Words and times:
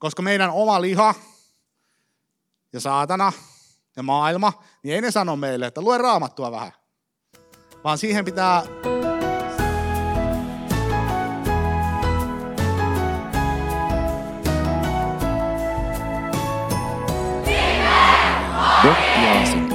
Koska 0.00 0.22
meidän 0.22 0.50
oma 0.50 0.80
liha 0.80 1.14
ja 2.72 2.80
saatana 2.80 3.32
ja 3.96 4.02
maailma, 4.02 4.52
niin 4.82 4.94
ei 4.94 5.00
ne 5.00 5.10
sano 5.10 5.36
meille, 5.36 5.66
että 5.66 5.80
lue 5.80 5.98
raamattua 5.98 6.50
vähän. 6.50 6.72
Vaan 7.84 7.98
siihen 7.98 8.24
pitää 8.24 8.62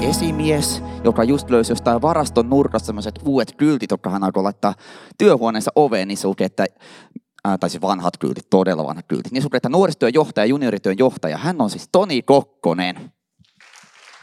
esimies, 0.02 0.84
joka 1.04 1.24
just 1.24 1.50
löysi 1.50 1.72
jostain 1.72 2.02
varaston 2.02 2.50
nurkasta 2.50 2.86
sellaiset 2.86 3.20
uudet 3.26 3.56
kyltit, 3.58 3.92
jotka 3.92 4.10
hän 4.10 4.24
alkoi 4.24 4.44
laittaa 4.44 4.74
työhuoneensa 5.18 5.72
oveen, 5.76 6.08
niin 6.08 6.18
se 6.18 6.28
että 6.40 6.66
ää, 7.46 7.58
tai 7.58 7.70
siis 7.70 7.82
vanhat 7.82 8.18
kyltit, 8.18 8.50
todella 8.50 8.84
vanhat 8.86 9.06
kyltit. 9.08 9.32
Niin 9.32 9.44
lukee, 9.44 9.58
että 9.58 9.70
nuorisotyön 9.70 10.14
johtaja, 10.14 10.46
juniorityön 10.46 10.98
johtaja. 10.98 11.38
Hän 11.38 11.62
on 11.62 11.70
siis 11.70 11.90
Toni 11.92 12.22
Kokkonen. 12.22 13.12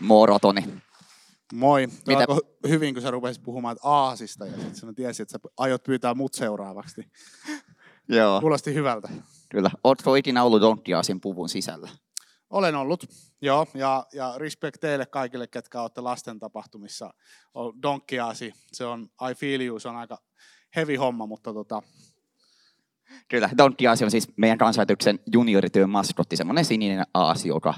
Moro 0.00 0.38
Toni. 0.38 0.64
Moi. 1.52 1.86
Mitä-? 1.86 2.24
Alkoi 2.28 2.50
hyvin, 2.68 2.94
kun 2.94 3.02
sä 3.02 3.10
rupesit 3.10 3.42
puhumaan 3.42 3.76
aasista 3.82 4.46
ja 4.46 4.52
sitten 4.52 4.74
sä 4.74 4.92
tiesit, 4.96 5.22
että 5.22 5.32
sä 5.32 5.54
aiot 5.56 5.82
pyytää 5.82 6.14
mut 6.14 6.34
seuraavaksi. 6.34 7.10
Joo. 8.08 8.40
Kuulosti 8.40 8.74
hyvältä. 8.74 9.08
Kyllä. 9.48 9.70
Ootko 9.84 10.14
ikinä 10.14 10.44
ollut 10.44 10.62
Dottiaasin 10.62 11.20
puvun 11.20 11.48
sisällä? 11.48 11.88
Olen 12.50 12.74
ollut, 12.74 13.04
joo, 13.42 13.66
ja, 13.74 14.06
ja 14.12 14.34
respect 14.36 14.80
teille 14.80 15.06
kaikille, 15.06 15.46
ketkä 15.46 15.82
olette 15.82 16.00
lasten 16.00 16.38
tapahtumissa. 16.38 17.14
On 17.54 17.82
Donkkiaasi, 17.82 18.52
se 18.72 18.84
on 18.84 19.02
I 19.30 19.34
feel 19.34 19.60
you, 19.60 19.78
se 19.78 19.88
on 19.88 19.96
aika 19.96 20.18
heavy 20.76 20.96
homma, 20.96 21.26
mutta 21.26 21.52
tota, 21.52 21.82
Kyllä, 23.28 23.50
Dottiaasi 23.58 24.04
on 24.04 24.10
siis 24.10 24.28
meidän 24.36 24.58
kansanäytöksen 24.58 25.18
juniorityön 25.32 25.90
maskotti, 25.90 26.36
semmoinen 26.36 26.64
sininen 26.64 27.06
aasi, 27.14 27.48
joka 27.48 27.74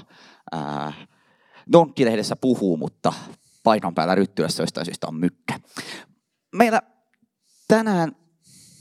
ää, 0.51 0.93
Donkki-lehdessä 1.71 2.35
puhuu, 2.35 2.77
mutta 2.77 3.13
paikan 3.63 3.95
päällä 3.95 4.15
ryttyessä 4.15 4.63
jostain 4.63 4.85
syystä 4.85 5.07
on 5.07 5.15
mykkä. 5.15 5.59
Meillä 6.55 6.81
tänään 7.67 8.15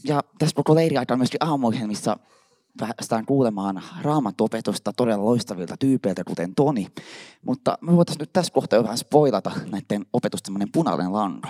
ja 0.05 0.23
tässä 0.39 0.57
koko 0.57 0.75
leiriaikana 0.75 1.19
myöskin 1.19 1.45
aamuohjelmissa 1.45 2.17
päästään 2.79 3.27
kuulemaan 3.27 3.83
raamatuopetusta 4.03 4.93
todella 4.93 5.25
loistavilta 5.25 5.77
tyypeiltä, 5.79 6.25
kuten 6.25 6.55
Toni. 6.55 6.87
Mutta 7.43 7.79
me 7.81 7.97
voitaisiin 7.97 8.21
nyt 8.21 8.33
tässä 8.33 8.53
kohtaa 8.53 8.83
vähän 8.83 8.99
spoilata 8.99 9.51
näiden 9.73 10.07
opetusten 10.13 10.55
punainen 10.73 11.13
lanka. 11.13 11.49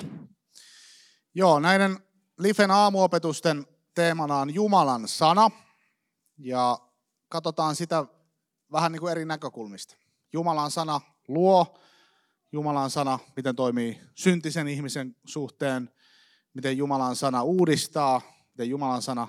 joo, 1.34 1.61
näiden 1.61 1.98
Lifen 2.39 2.70
aamuopetusten 2.70 3.66
teemana 3.95 4.37
on 4.37 4.55
Jumalan 4.55 5.09
sana, 5.09 5.50
ja 6.39 6.78
katsotaan 7.28 7.77
sitä 7.77 8.05
vähän 8.73 8.92
niin 8.92 9.01
kuin 9.01 9.11
eri 9.11 9.25
näkökulmista. 9.25 9.97
Jumalan 10.33 10.70
sana 10.70 11.01
luo, 11.28 11.78
Jumalan 12.53 12.91
sana, 12.91 13.19
miten 13.36 13.56
toimii 13.56 14.01
syntisen 14.14 14.69
ihmisen 14.69 15.17
suhteen, 15.27 15.91
miten 16.55 16.77
Jumalan 16.77 17.17
sana 17.17 17.42
uudistaa, 17.42 18.20
miten 18.55 18.70
Jumalan 18.70 19.03
sana 19.03 19.28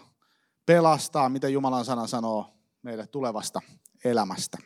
pelastaa, 0.65 1.29
miten 1.29 1.53
Jumalan 1.53 1.85
sana 1.85 2.07
sanoo 2.07 2.53
meille 2.81 3.07
tulevasta 3.07 3.61
elämästä. 4.03 4.57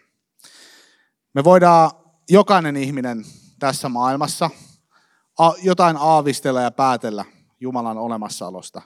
Me 1.33 1.43
voidaan 1.43 1.91
jokainen 2.29 2.77
ihminen 2.77 3.25
tässä 3.59 3.89
maailmassa 3.89 4.49
jotain 5.63 5.97
aavistella 5.97 6.61
ja 6.61 6.71
päätellä 6.71 7.25
Jumalan 7.59 7.97
olemassaolosta. 7.97 8.81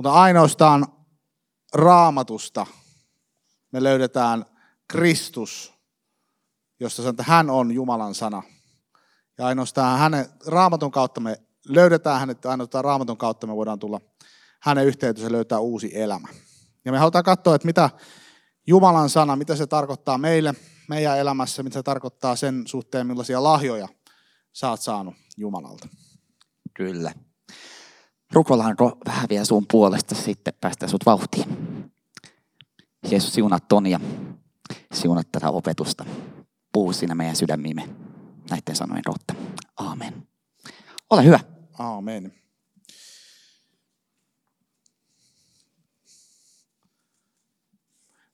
Mutta 0.00 0.12
ainoastaan 0.12 0.86
raamatusta 1.74 2.66
me 3.72 3.82
löydetään 3.82 4.44
Kristus, 4.88 5.72
josta 6.80 7.02
sanotaan, 7.02 7.12
että 7.12 7.32
hän 7.32 7.50
on 7.50 7.72
Jumalan 7.72 8.14
sana. 8.14 8.42
Ja 9.38 9.46
ainoastaan 9.46 9.98
hänen, 9.98 10.26
raamatun 10.46 10.90
kautta 10.90 11.20
me 11.20 11.42
löydetään 11.68 12.20
hänet, 12.20 12.46
ainoastaan 12.46 12.84
raamatun 12.84 13.16
kautta 13.16 13.46
me 13.46 13.56
voidaan 13.56 13.78
tulla 13.78 14.00
hänen 14.62 14.86
yhteytensä 14.86 15.26
ja 15.26 15.32
löytää 15.32 15.58
uusi 15.58 15.90
elämä. 16.00 16.28
Ja 16.84 16.92
me 16.92 16.98
halutaan 16.98 17.24
katsoa, 17.24 17.54
että 17.54 17.66
mitä 17.66 17.90
Jumalan 18.66 19.10
sana, 19.10 19.36
mitä 19.36 19.56
se 19.56 19.66
tarkoittaa 19.66 20.18
meille, 20.18 20.54
meidän 20.88 21.18
elämässä, 21.18 21.62
mitä 21.62 21.74
se 21.74 21.82
tarkoittaa 21.82 22.36
sen 22.36 22.62
suhteen, 22.66 23.06
millaisia 23.06 23.42
lahjoja 23.42 23.88
sä 24.52 24.70
oot 24.70 24.80
saanut 24.80 25.14
Jumalalta. 25.36 25.88
Kyllä. 26.74 27.12
Rukoillaanko 28.32 28.98
vähän 29.06 29.28
vielä 29.28 29.44
sun 29.44 29.66
puolesta 29.72 30.14
sitten 30.14 30.54
päästään 30.60 30.90
sut 30.90 31.06
vauhtiin? 31.06 31.46
Jeesus, 33.10 33.34
siunat 33.34 33.68
Tonia, 33.68 34.00
siunat 34.92 35.32
tätä 35.32 35.50
opetusta. 35.50 36.04
Puhu 36.72 36.92
siinä 36.92 37.14
meidän 37.14 37.36
sydämiimme 37.36 37.88
näiden 38.50 38.76
sanojen 38.76 39.02
kautta. 39.02 39.34
Aamen. 39.76 40.28
Ole 41.10 41.24
hyvä. 41.24 41.40
Aamen. 41.78 42.34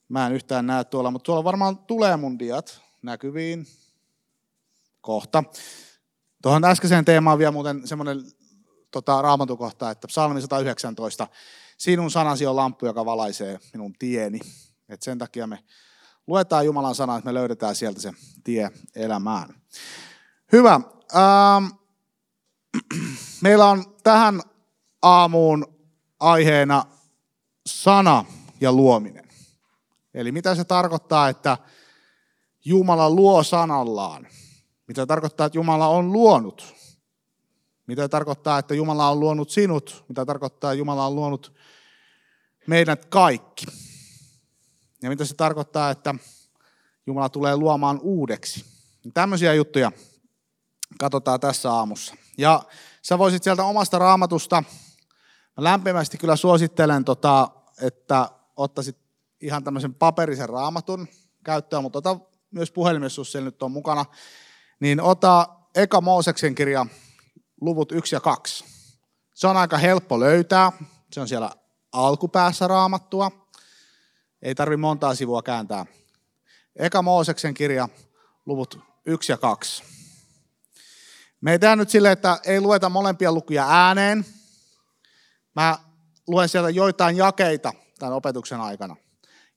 Mä 0.08 0.26
en 0.26 0.32
yhtään 0.32 0.66
näe 0.66 0.84
tuolla, 0.84 1.10
mutta 1.10 1.26
tuolla 1.26 1.44
varmaan 1.44 1.78
tulee 1.78 2.16
mun 2.16 2.38
diat 2.38 2.80
näkyviin 3.02 3.66
kohta. 5.00 5.44
Tuohon 6.42 6.64
äskeiseen 6.64 7.04
teemaan 7.04 7.38
vielä 7.38 7.52
muuten 7.52 7.88
semmoinen 7.88 8.18
tota, 8.96 9.22
raamatukohta, 9.22 9.90
että 9.90 10.08
psalmi 10.08 10.40
119, 10.40 11.26
sinun 11.78 12.10
sanasi 12.10 12.46
on 12.46 12.56
lamppu, 12.56 12.86
joka 12.86 13.04
valaisee 13.04 13.58
minun 13.72 13.92
tieni. 13.98 14.40
Et 14.88 15.02
sen 15.02 15.18
takia 15.18 15.46
me 15.46 15.58
luetaan 16.26 16.66
Jumalan 16.66 16.94
sana, 16.94 17.16
että 17.16 17.26
me 17.28 17.34
löydetään 17.34 17.74
sieltä 17.74 18.00
se 18.00 18.12
tie 18.44 18.70
elämään. 18.94 19.48
Hyvä. 20.52 20.80
Ähm, 21.14 21.66
meillä 23.42 23.66
on 23.66 23.84
tähän 24.02 24.42
aamuun 25.02 25.66
aiheena 26.20 26.84
sana 27.66 28.24
ja 28.60 28.72
luominen. 28.72 29.28
Eli 30.14 30.32
mitä 30.32 30.54
se 30.54 30.64
tarkoittaa, 30.64 31.28
että 31.28 31.58
Jumala 32.64 33.10
luo 33.10 33.42
sanallaan? 33.42 34.28
Mitä 34.88 35.06
tarkoittaa, 35.06 35.46
että 35.46 35.58
Jumala 35.58 35.88
on 35.88 36.12
luonut? 36.12 36.75
Mitä 37.86 38.08
tarkoittaa, 38.08 38.58
että 38.58 38.74
Jumala 38.74 39.10
on 39.10 39.20
luonut 39.20 39.50
sinut? 39.50 40.04
Mitä 40.08 40.26
tarkoittaa, 40.26 40.72
että 40.72 40.78
Jumala 40.78 41.06
on 41.06 41.14
luonut 41.14 41.52
meidät 42.66 43.04
kaikki? 43.04 43.66
Ja 45.02 45.08
mitä 45.08 45.24
se 45.24 45.34
tarkoittaa, 45.34 45.91
että 45.91 46.14
Jumala 47.06 47.28
tulee 47.28 47.56
luomaan 47.56 48.00
uudeksi? 48.02 48.64
Tämmöisiä 49.14 49.54
juttuja 49.54 49.92
katsotaan 50.98 51.41
tässä 51.41 51.72
aamussa. 51.72 52.14
Ja 52.38 52.62
sä 53.02 53.19
voisit 53.19 53.42
sieltä 53.42 53.64
omasta 53.64 53.98
raamatusta, 53.98 54.64
mä 55.56 55.64
lämpimästi 55.64 56.19
kyllä 56.19 56.36
suosittelen, 56.36 57.04
tota, 57.04 57.50
että 57.82 58.30
ottaisit 58.56 58.96
ihan 59.41 59.64
tämmöisen 59.64 59.94
paperisen 59.94 60.48
raamatun 60.48 61.08
käyttöön, 61.44 61.82
mutta 61.82 61.98
ota 61.98 62.19
myös 62.50 62.70
puhelimessa, 62.70 63.20
jos 63.20 63.34
nyt 63.34 63.62
on 63.62 63.72
mukana, 63.72 64.04
niin 64.80 65.00
ota 65.00 65.48
Eka 65.75 66.00
Mooseksen 66.00 66.54
kirja, 66.54 66.86
luvut 67.61 67.93
1 67.93 68.15
ja 68.15 68.21
2. 68.21 68.65
Se 69.34 69.47
on 69.47 69.56
aika 69.56 69.78
helppo 69.78 70.21
löytää, 70.21 70.72
se 71.12 71.21
on 71.21 71.28
siellä 71.28 71.50
alkupäässä 71.93 72.69
raamattua, 72.69 73.31
ei 74.43 74.55
tarvi 74.55 74.77
montaa 74.77 75.15
sivua 75.15 75.43
kääntää. 75.43 75.87
Eka 76.77 77.03
Mooseksen 77.03 77.55
kirja, 77.55 77.89
luvut 78.47 78.78
1 79.06 79.33
ja 79.33 79.39
2. 79.39 79.83
Me 81.41 81.53
ei 81.53 81.59
tehdä 81.59 81.77
nyt 81.77 81.91
silleen, 81.91 82.12
että 82.12 82.41
ei 82.44 82.61
lueta 82.61 82.89
molempia 82.89 83.33
lukuja 83.33 83.67
ääneen. 83.69 84.27
Mä 85.55 85.78
luen 86.27 86.49
sieltä 86.49 86.71
joitain 86.71 87.17
jakeita 87.17 87.73
tämän 87.99 88.15
opetuksen 88.15 88.61
aikana. 88.61 88.97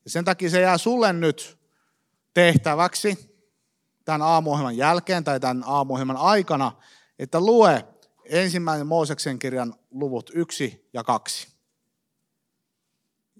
Ja 0.04 0.10
sen 0.10 0.24
takia 0.24 0.50
se 0.50 0.60
jää 0.60 0.78
sulle 0.78 1.12
nyt 1.12 1.58
tehtäväksi 2.34 3.40
tämän 4.04 4.22
aamuohjelman 4.22 4.76
jälkeen 4.76 5.24
tai 5.24 5.40
tämän 5.40 5.64
aamuohjelman 5.66 6.16
aikana, 6.16 6.72
että 7.18 7.40
lue 7.40 7.84
ensimmäinen 8.30 8.86
Mooseksen 8.86 9.38
kirjan 9.38 9.74
luvut 9.90 10.30
1 10.34 10.88
ja 10.92 11.04
2. 11.04 11.48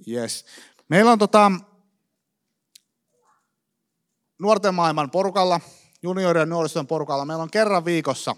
Yes. 0.09 0.47
Meillä 0.89 1.13
on 1.13 1.19
tota, 1.19 1.53
nuorten 4.39 4.75
maailman 4.75 5.11
porukalla, 5.11 5.61
juniorien 6.03 6.49
nuorison 6.49 6.87
porukalla, 6.87 7.25
meillä 7.25 7.43
on 7.43 7.51
kerran 7.51 7.85
viikossa 7.85 8.37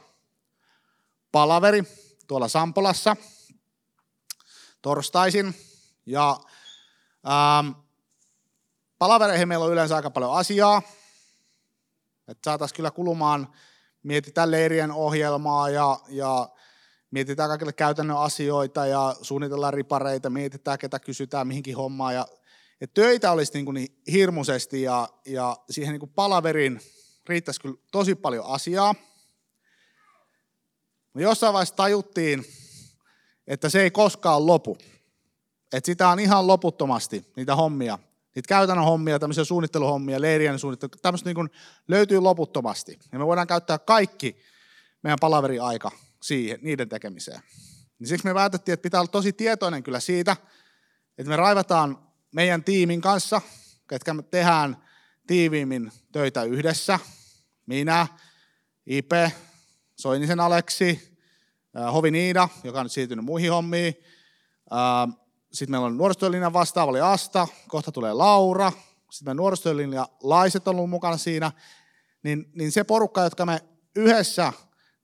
palaveri 1.32 1.82
tuolla 2.26 2.48
Sampolassa 2.48 3.16
torstaisin. 4.82 5.54
Ja 6.06 6.40
ähm, 7.58 7.70
palavereihin 8.98 9.48
meillä 9.48 9.64
on 9.64 9.72
yleensä 9.72 9.96
aika 9.96 10.10
paljon 10.10 10.34
asiaa. 10.36 10.82
Että 12.28 12.50
saataisiin 12.50 12.76
kyllä 12.76 12.90
kulumaan, 12.90 13.52
mietitään 14.02 14.50
leirien 14.50 14.90
ohjelmaa 14.90 15.70
ja, 15.70 16.00
ja 16.08 16.48
mietitään 17.10 17.48
kaikille 17.48 17.72
käytännön 17.72 18.16
asioita 18.16 18.86
ja 18.86 19.16
suunnitellaan 19.22 19.74
ripareita, 19.74 20.30
mietitään 20.30 20.78
ketä 20.78 20.98
kysytään 20.98 21.46
mihinkin 21.46 21.76
hommaan. 21.76 22.14
Ja, 22.14 22.26
että 22.80 22.94
töitä 22.94 23.32
olisi 23.32 23.52
niin, 23.54 23.64
kuin 23.64 23.74
niin 23.74 23.96
hirmuisesti 24.12 24.82
ja, 24.82 25.08
ja 25.26 25.56
siihen 25.70 25.92
niin 25.92 26.00
kuin 26.00 26.12
palaverin 26.14 26.80
riittäisi 27.28 27.60
kyllä 27.60 27.76
tosi 27.92 28.14
paljon 28.14 28.46
asiaa. 28.46 28.94
Me 31.14 31.22
jossain 31.22 31.52
vaiheessa 31.52 31.76
tajuttiin, 31.76 32.44
että 33.46 33.68
se 33.68 33.82
ei 33.82 33.90
koskaan 33.90 34.46
lopu. 34.46 34.78
Että 35.72 35.86
sitä 35.86 36.08
on 36.08 36.20
ihan 36.20 36.46
loputtomasti, 36.46 37.32
niitä 37.36 37.56
hommia. 37.56 37.98
Niitä 38.34 38.48
käytännön 38.48 38.84
hommia, 38.84 39.18
tämmöisiä 39.18 39.44
suunnitteluhommia, 39.44 40.20
leirien 40.20 40.58
suunnittelu, 40.58 40.90
tämmöistä 41.02 41.32
niin 41.32 41.50
löytyy 41.88 42.20
loputtomasti. 42.20 42.98
Ja 43.12 43.18
me 43.18 43.26
voidaan 43.26 43.46
käyttää 43.46 43.78
kaikki 43.78 44.36
meidän 45.02 45.18
palaveri-aika 45.20 45.90
siihen, 46.22 46.58
niiden 46.62 46.88
tekemiseen. 46.88 47.40
Niin 47.98 48.08
siksi 48.08 48.26
me 48.26 48.34
päätettiin, 48.34 48.72
että 48.72 48.82
pitää 48.82 49.00
olla 49.00 49.10
tosi 49.10 49.32
tietoinen 49.32 49.82
kyllä 49.82 50.00
siitä, 50.00 50.36
että 51.18 51.30
me 51.30 51.36
raivataan 51.36 51.98
meidän 52.32 52.64
tiimin 52.64 53.00
kanssa, 53.00 53.40
ketkä 53.88 54.14
me 54.14 54.22
tehdään 54.22 54.76
tiiviimmin 55.26 55.92
töitä 56.12 56.42
yhdessä. 56.42 56.98
Minä, 57.66 58.06
Ipe, 58.86 59.32
Soinisen 59.96 60.40
Aleksi, 60.40 61.18
Hovi 61.92 62.10
Niida, 62.10 62.48
joka 62.64 62.80
on 62.80 62.84
nyt 62.84 62.92
siirtynyt 62.92 63.24
muihin 63.24 63.52
hommiin. 63.52 63.94
Sitten 65.52 65.70
meillä 65.70 65.86
on 65.86 65.96
nuorisotyölinjan 65.96 66.52
vastaava, 66.52 66.90
oli 66.90 67.00
Asta, 67.00 67.48
kohta 67.68 67.92
tulee 67.92 68.12
Laura. 68.12 68.72
Sitten 69.10 69.24
meidän 69.24 69.36
nuorisotyölinjan 69.36 70.06
laiset 70.22 70.68
on 70.68 70.76
ollut 70.76 70.90
mukana 70.90 71.16
siinä. 71.16 71.52
Niin, 72.22 72.50
niin 72.54 72.72
se 72.72 72.84
porukka, 72.84 73.22
jotka 73.22 73.46
me 73.46 73.60
yhdessä 73.96 74.52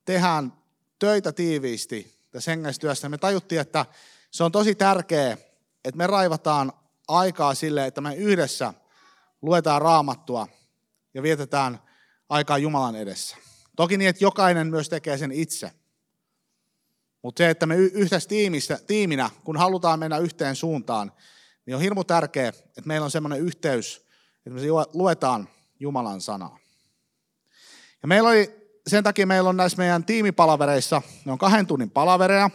tehdään 0.05 0.53
töitä 0.99 1.33
tiiviisti 1.33 2.19
tässä 2.31 2.50
hengäistyössä, 2.50 3.09
me 3.09 3.19
tajuttiin, 3.19 3.61
että 3.61 3.87
se 4.31 4.45
on 4.45 4.53
tosi 4.53 4.75
tärkeää, 4.75 5.33
että 5.85 5.99
me 5.99 6.06
raivataan 6.06 6.73
aikaa 7.09 7.55
sille, 7.55 7.87
että 7.87 8.00
me 8.00 8.15
yhdessä 8.15 8.75
luetaan 9.43 9.83
raamattua 9.83 10.49
ja 11.15 11.23
vietetään 11.23 11.83
aikaa 12.29 12.59
Jumalan 12.59 12.97
edessä. 12.97 13.37
Toki 13.77 13.97
niin, 13.97 14.09
että 14.09 14.25
jokainen 14.25 14.67
myös 14.67 14.89
tekee 14.89 15.19
sen 15.19 15.33
itse. 15.33 15.73
Mutta 17.28 17.42
se, 17.42 17.50
että 17.50 17.66
me 17.66 17.76
yhdessä 17.76 18.28
tiimissä, 18.28 18.78
tiiminä, 18.86 19.30
kun 19.44 19.56
halutaan 19.56 19.98
mennä 19.98 20.19
yhteen 20.19 20.56
suuntaan, 20.56 21.12
niin 21.66 21.75
on 21.75 21.80
hirmu 21.82 22.04
tärkeää, 22.04 22.48
että 22.48 22.82
meillä 22.84 23.04
on 23.04 23.10
semmoinen 23.10 23.40
yhteys, 23.40 24.06
että 24.46 24.50
me 24.50 24.60
luetaan 24.94 25.48
Jumalan 25.80 26.20
sanaa. 26.20 26.58
Ja 28.02 28.08
meillä 28.08 28.28
oli, 28.28 28.70
sen 28.86 29.04
takia 29.04 29.26
meillä 29.26 29.48
on 29.48 29.56
näissä 29.56 29.78
meidän 29.78 30.04
tiimipalavereissa, 30.04 31.02
ne 31.25 31.32
on 31.32 31.38
kahden 31.38 31.66
tunnin 31.66 31.90
palavereja. 31.90 32.50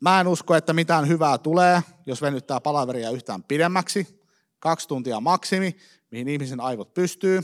Mä 0.00 0.20
en 0.20 0.28
usko, 0.28 0.54
että 0.54 0.72
mitään 0.72 1.08
hyvää 1.08 1.38
tulee, 1.38 1.82
jos 2.06 2.22
venyttää 2.22 2.60
palaveria 2.60 3.10
yhtään 3.10 3.42
pidemmäksi. 3.42 4.22
Kaksi 4.58 4.88
tuntia 4.88 5.20
maksimi, 5.20 5.76
mihin 6.10 6.28
ihmisen 6.28 6.60
aivot 6.60 6.94
pystyy. 6.94 7.40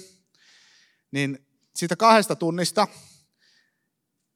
Niin 1.10 1.46
siitä 1.76 1.96
kahdesta 1.96 2.36
tunnista, 2.36 2.88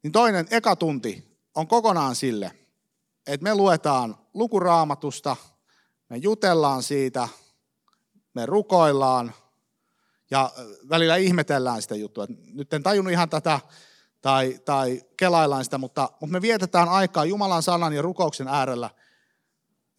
niin 0.03 0.13
toinen 0.13 0.47
eka 0.51 0.77
tunti 0.77 1.26
on 1.57 1.69
kokonaan 1.69 2.15
sille, 2.15 2.53
että 3.27 3.45
me 3.45 3.55
luetaan 3.55 4.19
lukuraamatusta, 4.35 5.37
me 6.09 6.17
jutellaan 6.17 6.83
siitä, 6.83 7.29
me 8.35 8.47
rukoillaan 8.47 9.35
ja 10.31 10.53
välillä 10.89 11.17
ihmetellään 11.17 11.83
sitä 11.83 11.95
juttua. 11.95 12.27
Nyt 12.53 12.73
en 12.73 12.83
tajunnut 12.83 13.13
ihan 13.13 13.31
tätä 13.31 13.61
tai, 14.23 14.61
tai 14.65 15.03
kelaillaan 15.17 15.65
sitä, 15.65 15.79
mutta, 15.79 16.11
mutta 16.21 16.33
me 16.33 16.43
vietetään 16.43 16.89
aikaa 16.89 17.25
Jumalan 17.25 17.63
sanan 17.63 17.93
ja 17.93 18.03
rukouksen 18.03 18.49
äärellä 18.49 18.91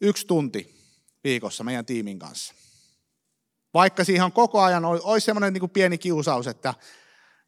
yksi 0.00 0.26
tunti 0.26 0.78
viikossa 1.24 1.64
meidän 1.64 1.86
tiimin 1.86 2.18
kanssa. 2.18 2.54
Vaikka 3.74 4.04
siihen 4.04 4.32
koko 4.32 4.60
ajan 4.60 4.84
olisi 4.84 5.24
semmoinen 5.24 5.52
niin 5.52 5.70
pieni 5.70 5.98
kiusaus, 5.98 6.46
että 6.46 6.74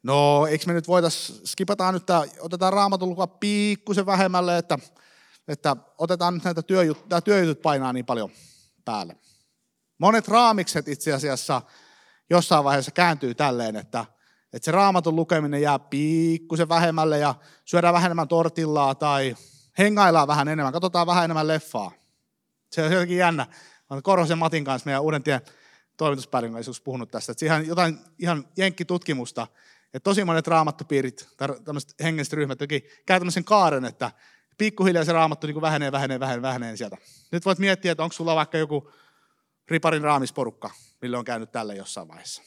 no 0.03 0.47
eikö 0.47 0.63
me 0.67 0.73
nyt 0.73 0.87
voitaisiin, 0.87 1.47
skipataan 1.47 1.93
nyt, 1.93 2.05
tämä, 2.05 2.23
otetaan 2.39 2.73
raamatulukua 2.73 3.27
piikkusen 3.27 4.05
vähemmälle, 4.05 4.57
että, 4.57 4.79
että 5.47 5.75
otetaan 5.97 6.33
nyt 6.33 6.43
näitä 6.43 6.61
työjut, 6.61 7.09
tämä 7.09 7.21
työjutut 7.21 7.61
painaa 7.61 7.93
niin 7.93 8.05
paljon 8.05 8.31
päälle. 8.85 9.15
Monet 9.97 10.27
raamikset 10.27 10.87
itse 10.87 11.13
asiassa 11.13 11.61
jossain 12.29 12.63
vaiheessa 12.63 12.91
kääntyy 12.91 13.35
tälleen, 13.35 13.75
että, 13.75 14.05
että 14.53 14.65
se 14.65 14.71
raamatun 14.71 15.15
lukeminen 15.15 15.61
jää 15.61 15.79
piikkusen 15.79 16.69
vähemmälle 16.69 17.19
ja 17.19 17.35
syödään 17.65 17.93
vähän 17.93 18.07
enemmän 18.07 18.27
tortillaa 18.27 18.95
tai 18.95 19.35
hengaillaan 19.77 20.27
vähän 20.27 20.47
enemmän, 20.47 20.73
katsotaan 20.73 21.07
vähän 21.07 21.23
enemmän 21.23 21.47
leffaa. 21.47 21.91
Se 22.71 22.83
on 22.83 22.91
jotenkin 22.91 23.17
jännä. 23.17 23.47
Olen 23.89 24.03
Korhosen 24.03 24.37
Matin 24.37 24.65
kanssa 24.65 24.85
meidän 24.85 25.01
uuden 25.01 25.23
tien 25.23 25.41
toimituspäällikön 25.97 26.63
puhunut 26.83 27.11
tästä. 27.11 27.31
Että 27.31 27.39
siihen 27.39 27.67
jotain 27.67 27.99
ihan 28.19 28.47
jenkkitutkimusta, 28.57 29.47
että 29.93 30.03
tosi 30.03 30.25
monet 30.25 30.47
raamattupiirit 30.47 31.29
tai 31.37 31.47
tämmöiset 31.63 31.95
hengelliset 32.03 32.33
ryhmät 32.33 32.57
toki 32.57 32.81
käy 33.05 33.19
tämmöisen 33.19 33.43
kaaren, 33.43 33.85
että 33.85 34.11
pikkuhiljaa 34.57 35.05
se 35.05 35.11
raamattu 35.11 35.47
niin 35.47 35.61
vähenee, 35.61 35.91
vähenee, 35.91 36.19
vähenee, 36.19 36.41
vähenee 36.41 36.77
sieltä. 36.77 36.97
Nyt 37.31 37.45
voit 37.45 37.59
miettiä, 37.59 37.91
että 37.91 38.03
onko 38.03 38.13
sulla 38.13 38.35
vaikka 38.35 38.57
joku 38.57 38.91
riparin 39.67 40.01
raamisporukka, 40.01 40.69
millä 41.01 41.19
on 41.19 41.25
käynyt 41.25 41.51
tälle 41.51 41.75
jossain 41.75 42.07
vaiheessa. 42.07 42.41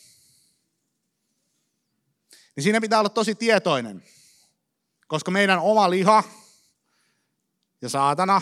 Niin 2.56 2.64
siinä 2.64 2.80
pitää 2.80 2.98
olla 2.98 3.08
tosi 3.08 3.34
tietoinen, 3.34 4.04
koska 5.06 5.30
meidän 5.30 5.58
oma 5.58 5.90
liha 5.90 6.22
ja 7.82 7.88
saatana 7.88 8.40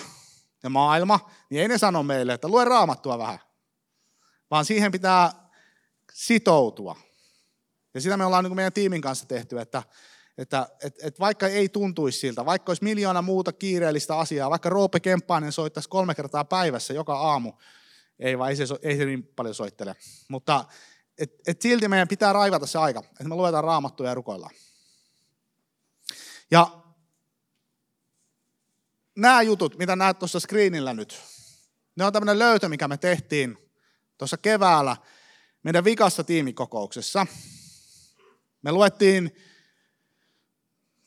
ja 0.62 0.70
maailma, 0.70 1.30
niin 1.50 1.62
ei 1.62 1.68
ne 1.68 1.78
sano 1.78 2.02
meille, 2.02 2.34
että 2.34 2.48
lue 2.48 2.64
raamattua 2.64 3.18
vähän, 3.18 3.38
vaan 4.50 4.64
siihen 4.64 4.92
pitää 4.92 5.32
sitoutua. 6.12 6.96
Ja 7.94 8.00
sitä 8.00 8.16
me 8.16 8.24
ollaan 8.24 8.44
niin 8.44 8.56
meidän 8.56 8.72
tiimin 8.72 9.00
kanssa 9.00 9.26
tehty, 9.26 9.60
että, 9.60 9.82
että 10.38 10.68
et, 10.82 10.94
et 11.02 11.20
vaikka 11.20 11.46
ei 11.46 11.68
tuntuisi 11.68 12.18
siltä, 12.18 12.44
vaikka 12.46 12.70
olisi 12.70 12.84
miljoona 12.84 13.22
muuta 13.22 13.52
kiireellistä 13.52 14.18
asiaa, 14.18 14.50
vaikka 14.50 14.68
Roope 14.68 15.00
Kemppainen 15.00 15.52
soittaisi 15.52 15.88
kolme 15.88 16.14
kertaa 16.14 16.44
päivässä 16.44 16.94
joka 16.94 17.18
aamu, 17.18 17.52
ei 18.18 18.38
vaan 18.38 18.50
ei 18.50 18.56
se, 18.56 18.64
ei 18.82 18.96
se 18.96 19.04
niin 19.04 19.26
paljon 19.26 19.54
soittele, 19.54 19.96
mutta 20.28 20.64
et, 21.18 21.34
et 21.46 21.62
silti 21.62 21.88
meidän 21.88 22.08
pitää 22.08 22.32
raivata 22.32 22.66
se 22.66 22.78
aika, 22.78 22.98
että 22.98 23.28
me 23.28 23.34
luetaan 23.34 23.64
raamattua 23.64 24.06
ja 24.06 24.14
rukoillaan. 24.14 24.54
Ja 26.50 26.82
nämä 29.16 29.42
jutut, 29.42 29.78
mitä 29.78 29.96
näet 29.96 30.18
tuossa 30.18 30.40
screenillä 30.40 30.94
nyt, 30.94 31.20
ne 31.96 32.04
on 32.04 32.12
tämmöinen 32.12 32.38
löytö, 32.38 32.68
mikä 32.68 32.88
me 32.88 32.96
tehtiin 32.96 33.70
tuossa 34.18 34.36
keväällä 34.36 34.96
meidän 35.62 35.84
vikassa 35.84 36.24
tiimikokouksessa. 36.24 37.26
Me 38.62 38.72
luettiin 38.72 39.36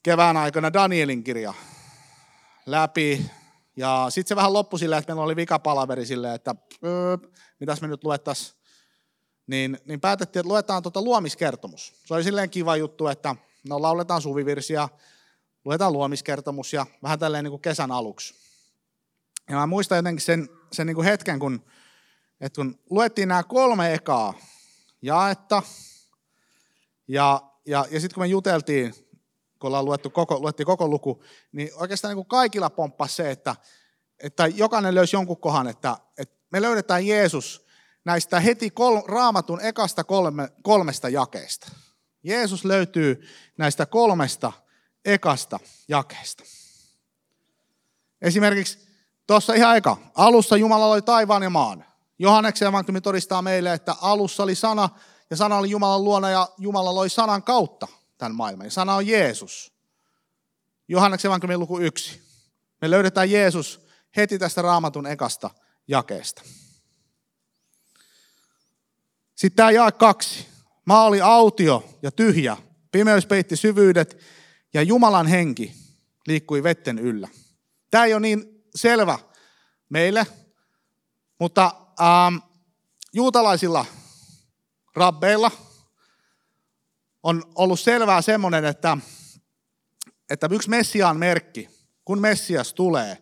kevään 0.04 0.38
aikana 0.38 0.74
Danielin 0.74 1.24
kirja 1.24 1.54
läpi. 2.66 3.32
Ja 3.76 4.06
sitten 4.10 4.30
se 4.30 4.36
vähän 4.36 4.54
loppui 4.54 4.80
silleen, 4.80 5.00
että 5.00 5.12
meillä 5.14 5.24
oli 5.24 5.36
vikapalaveri 5.36 6.06
silleen, 6.06 6.36
että 6.36 6.56
öö, 6.84 7.18
mitäs 7.60 7.82
me 7.82 7.88
nyt 7.88 8.04
luettaisiin. 8.04 8.58
Niin, 9.48 9.80
niin 9.86 10.02
päätettiin, 10.02 10.42
että 10.42 10.50
luetaan 10.50 10.84
tuota 10.84 11.02
luomiskertomus. 11.02 11.94
Se 12.06 12.14
oli 12.14 12.24
silleen 12.24 12.50
kiva 12.50 12.76
juttu, 12.76 13.08
että 13.08 13.36
no 13.70 13.82
lauletaan 13.82 14.22
suvivirsiä, 14.22 14.90
luetaan 15.66 15.94
luomiskertomus 15.94 16.74
ja 16.74 16.86
vähän 17.04 17.20
tälleen 17.20 17.44
niin 17.44 17.52
kuin 17.52 17.62
kesän 17.62 17.92
aluksi. 17.92 18.36
Ja 19.50 19.56
mä 19.56 19.68
muistan 19.68 19.96
jotenkin 19.96 20.26
sen, 20.26 20.50
sen 20.72 20.88
niin 20.88 20.96
kuin 20.96 21.06
hetken, 21.06 21.40
kun, 21.40 21.66
että 22.42 22.62
kun 22.62 22.80
luettiin 22.90 23.28
nämä 23.28 23.44
kolme 23.44 23.94
ekaa 23.94 24.34
jaetta, 25.02 25.64
ja, 27.08 27.42
ja, 27.66 27.86
ja 27.92 28.00
sitten 28.00 28.16
kun 28.16 28.24
me 28.24 28.28
juteltiin, 28.28 28.94
kun 29.60 29.68
ollaan 29.68 29.86
luettu 29.86 30.10
koko, 30.10 30.40
luettiin 30.40 30.66
koko 30.66 30.88
luku, 30.88 31.24
niin 31.52 31.70
oikeastaan 31.76 32.10
niin 32.10 32.16
kuin 32.16 32.28
kaikilla 32.28 32.70
pomppasi 32.70 33.16
se, 33.16 33.32
että, 33.32 33.56
että 34.20 34.48
jokainen 34.48 34.96
löysi 34.96 35.16
jonkun 35.16 35.38
kohan, 35.38 35.68
että, 35.68 35.98
että 36.18 36.36
me 36.52 36.62
löydetään 36.62 37.08
Jeesus 37.08 37.66
näistä 38.06 38.40
heti 38.40 38.70
kol, 38.70 39.02
raamatun 39.06 39.62
ekasta 39.62 40.04
kolme, 40.04 40.50
kolmesta 40.64 41.10
jakeesta. 41.10 41.72
Jeesus 42.24 42.66
löytyy 42.66 43.28
näistä 43.58 43.86
kolmesta 43.86 44.52
ekasta 45.06 45.60
jakeesta. 45.88 46.44
Esimerkiksi 48.22 48.80
tuossa 49.28 49.54
ihan 49.54 49.78
eka, 49.78 49.98
alussa 50.16 50.58
Jumala 50.58 50.86
oli 50.86 51.02
taivaan 51.02 51.44
ja 51.44 51.50
maan. 51.50 51.86
Johanneksen 52.20 52.68
evankeliumi 52.68 53.02
todistaa 53.02 53.42
meille, 53.42 53.74
että 53.74 53.96
alussa 54.02 54.44
oli 54.44 54.56
sana 54.56 54.90
ja 55.30 55.36
sana 55.38 55.58
oli 55.58 55.70
Jumalan 55.70 56.04
luona 56.04 56.30
ja 56.30 56.50
Jumala 56.58 56.96
loi 56.96 57.10
sanan 57.10 57.44
kautta 57.44 57.88
tämän 58.18 58.36
maailman. 58.36 58.68
Ja 58.68 58.72
sana 58.72 58.96
on 58.96 59.08
Jeesus. 59.08 59.74
Johanneksen 60.88 61.30
evankeliumin 61.30 61.60
luku 61.60 61.80
yksi. 61.80 62.22
Me 62.82 62.90
löydetään 62.90 63.32
Jeesus 63.32 63.86
heti 64.16 64.40
tästä 64.40 64.62
raamatun 64.62 65.08
ekasta 65.08 65.50
jakeesta. 65.88 66.42
Sitten 69.36 69.56
tämä 69.56 69.72
jae 69.72 69.92
kaksi. 69.92 70.48
Maa 70.86 71.06
oli 71.06 71.22
autio 71.22 71.90
ja 72.02 72.12
tyhjä. 72.12 72.58
Pimeys 72.92 73.26
peitti 73.26 73.56
syvyydet 73.56 74.18
ja 74.74 74.82
Jumalan 74.82 75.28
henki 75.28 75.74
liikkui 76.28 76.64
vetten 76.64 77.00
yllä. 77.00 77.28
Tämä 77.92 78.06
ei 78.06 78.14
ole 78.14 78.20
niin 78.20 78.64
selvä 78.76 79.20
meille, 79.90 80.28
mutta 81.40 81.76
ähm, 82.02 82.38
juutalaisilla 83.14 83.86
rabbeilla 84.96 85.52
on 87.24 87.44
ollut 87.56 87.80
selvää 87.80 88.22
semmoinen, 88.22 88.66
että, 88.66 88.98
että 90.30 90.48
yksi 90.52 90.70
Messiaan 90.70 91.18
merkki, 91.18 91.70
kun 92.06 92.22
Messias 92.22 92.74
tulee, 92.74 93.18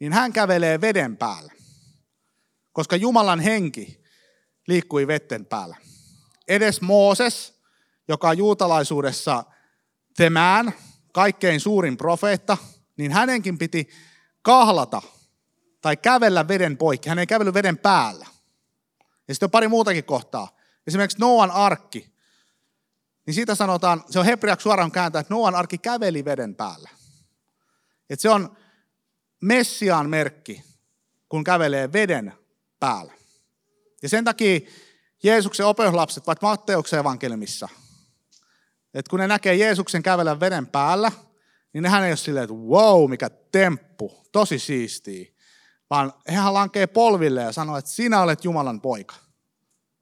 niin 0.00 0.12
hän 0.12 0.32
kävelee 0.32 0.80
veden 0.80 1.16
päällä. 1.16 1.52
Koska 2.72 2.96
Jumalan 2.96 3.40
henki 3.40 4.02
liikkui 4.68 5.06
vetten 5.06 5.46
päällä. 5.46 5.76
Edes 6.48 6.80
Mooses, 6.80 7.62
joka 8.08 8.28
on 8.28 8.38
juutalaisuudessa 8.38 9.44
temään, 10.16 10.72
kaikkein 11.12 11.60
suurin 11.60 11.96
profeetta, 11.96 12.56
niin 12.96 13.12
hänenkin 13.12 13.58
piti 13.58 13.88
kahlata 14.42 15.02
tai 15.80 15.96
kävellä 15.96 16.48
veden 16.48 16.76
poikki. 16.76 17.08
Hän 17.08 17.18
ei 17.18 17.26
kävellyt 17.26 17.54
veden 17.54 17.78
päällä. 17.78 18.26
Ja 19.28 19.34
sitten 19.34 19.46
on 19.46 19.50
pari 19.50 19.68
muutakin 19.68 20.04
kohtaa. 20.04 20.61
Esimerkiksi 20.86 21.18
Noan 21.18 21.50
arkki. 21.50 22.12
Niin 23.26 23.34
siitä 23.34 23.54
sanotaan, 23.54 24.04
se 24.10 24.18
on 24.18 24.24
hebreaksi 24.24 24.62
suoraan 24.62 24.92
kääntää, 24.92 25.20
että 25.20 25.34
Noan 25.34 25.54
arkki 25.54 25.78
käveli 25.78 26.24
veden 26.24 26.54
päällä. 26.54 26.90
Että 28.10 28.22
se 28.22 28.30
on 28.30 28.56
Messiaan 29.40 30.10
merkki, 30.10 30.64
kun 31.28 31.44
kävelee 31.44 31.92
veden 31.92 32.32
päällä. 32.80 33.12
Ja 34.02 34.08
sen 34.08 34.24
takia 34.24 34.60
Jeesuksen 35.22 35.66
opetuslapset, 35.66 36.26
vaikka 36.26 36.46
Matteuksen 36.46 36.98
evankeliumissa, 36.98 37.68
että 38.94 39.10
kun 39.10 39.20
ne 39.20 39.26
näkee 39.26 39.54
Jeesuksen 39.54 40.02
kävellä 40.02 40.40
veden 40.40 40.66
päällä, 40.66 41.12
niin 41.72 41.82
nehän 41.82 42.04
ei 42.04 42.10
ole 42.10 42.16
silleen, 42.16 42.44
että 42.44 42.54
wow, 42.54 43.10
mikä 43.10 43.30
temppu, 43.30 44.22
tosi 44.32 44.58
siistiä. 44.58 45.32
Vaan 45.90 46.12
hän 46.28 46.54
lankee 46.54 46.86
polville 46.86 47.42
ja 47.42 47.52
sanoo, 47.52 47.76
että 47.76 47.90
sinä 47.90 48.22
olet 48.22 48.44
Jumalan 48.44 48.80
poika. 48.80 49.14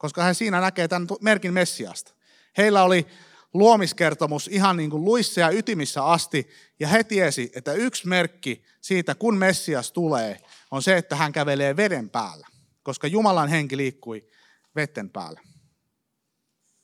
Koska 0.00 0.22
hän 0.22 0.34
siinä 0.34 0.60
näkee 0.60 0.88
tämän 0.88 1.08
merkin 1.20 1.52
Messiasta. 1.52 2.12
Heillä 2.56 2.82
oli 2.82 3.06
luomiskertomus 3.54 4.48
ihan 4.48 4.76
niin 4.76 4.90
kuin 4.90 5.04
luissa 5.04 5.40
ja 5.40 5.50
ytimissä 5.50 6.04
asti, 6.04 6.48
ja 6.78 6.88
he 6.88 7.04
tiesi, 7.04 7.52
että 7.54 7.72
yksi 7.72 8.08
merkki 8.08 8.64
siitä, 8.80 9.14
kun 9.14 9.36
Messias 9.36 9.92
tulee, 9.92 10.40
on 10.70 10.82
se, 10.82 10.96
että 10.96 11.16
hän 11.16 11.32
kävelee 11.32 11.76
veden 11.76 12.10
päällä, 12.10 12.46
koska 12.82 13.06
Jumalan 13.06 13.48
henki 13.48 13.76
liikkui 13.76 14.28
vetten 14.76 15.10
päällä. 15.10 15.40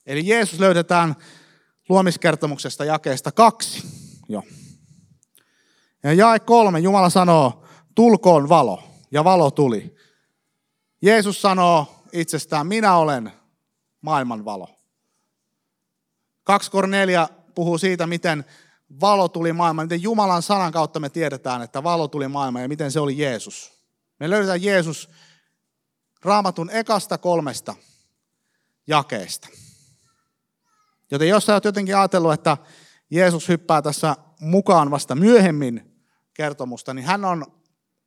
Eli 0.07 0.29
Jeesus 0.29 0.61
löydetään 0.61 1.17
luomiskertomuksesta 1.89 2.85
jakeesta 2.85 3.33
kaksi 3.33 3.83
jo. 4.29 4.43
Ja 6.03 6.13
jae 6.13 6.41
kolme, 6.41 6.79
Jumala 6.79 7.11
sanoo, 7.11 7.65
tulkoon 7.95 8.49
valo, 8.49 8.83
ja 9.11 9.25
valo 9.25 9.51
tuli. 9.51 9.97
Jeesus 11.03 11.43
sanoo 11.43 11.96
itsestään, 12.17 12.67
minä 12.67 12.97
olen 12.97 13.33
maailman 14.01 14.45
valo. 14.45 14.69
2 16.45 16.71
Kornelia 16.71 17.29
puhuu 17.55 17.79
siitä, 17.79 18.07
miten 18.07 18.45
valo 19.01 19.29
tuli 19.29 19.53
maailmaan, 19.53 19.87
miten 19.87 20.03
Jumalan 20.03 20.43
sanan 20.43 20.73
kautta 20.73 21.01
me 21.01 21.09
tiedetään, 21.09 21.63
että 21.63 21.83
valo 21.83 22.09
tuli 22.09 22.29
maailmaan 22.29 22.63
ja 22.63 22.69
miten 22.69 22.93
se 22.93 23.01
oli 23.01 23.19
Jeesus. 23.19 23.73
Me 24.21 24.31
löydetään 24.31 24.63
Jeesus 24.63 25.11
raamatun 26.23 26.71
ekasta 26.71 27.19
kolmesta 27.19 27.75
jakeesta. 28.87 29.49
Joten 31.11 31.29
jos 31.29 31.47
sä 31.47 31.55
oot 31.55 31.65
jotenkin 31.65 31.97
ajatellut, 31.97 32.33
että 32.33 32.57
Jeesus 33.11 33.49
hyppää 33.49 33.83
tässä 33.83 34.17
mukaan 34.41 34.91
vasta 34.91 35.15
myöhemmin 35.15 36.05
kertomusta, 36.35 36.95
niin 36.95 37.07
hän 37.07 37.25
on 37.25 37.47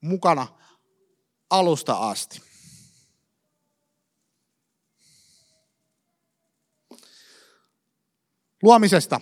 mukana 0.02 0.48
alusta 1.50 1.94
asti. 1.94 2.49
Luomisesta. 8.64 9.22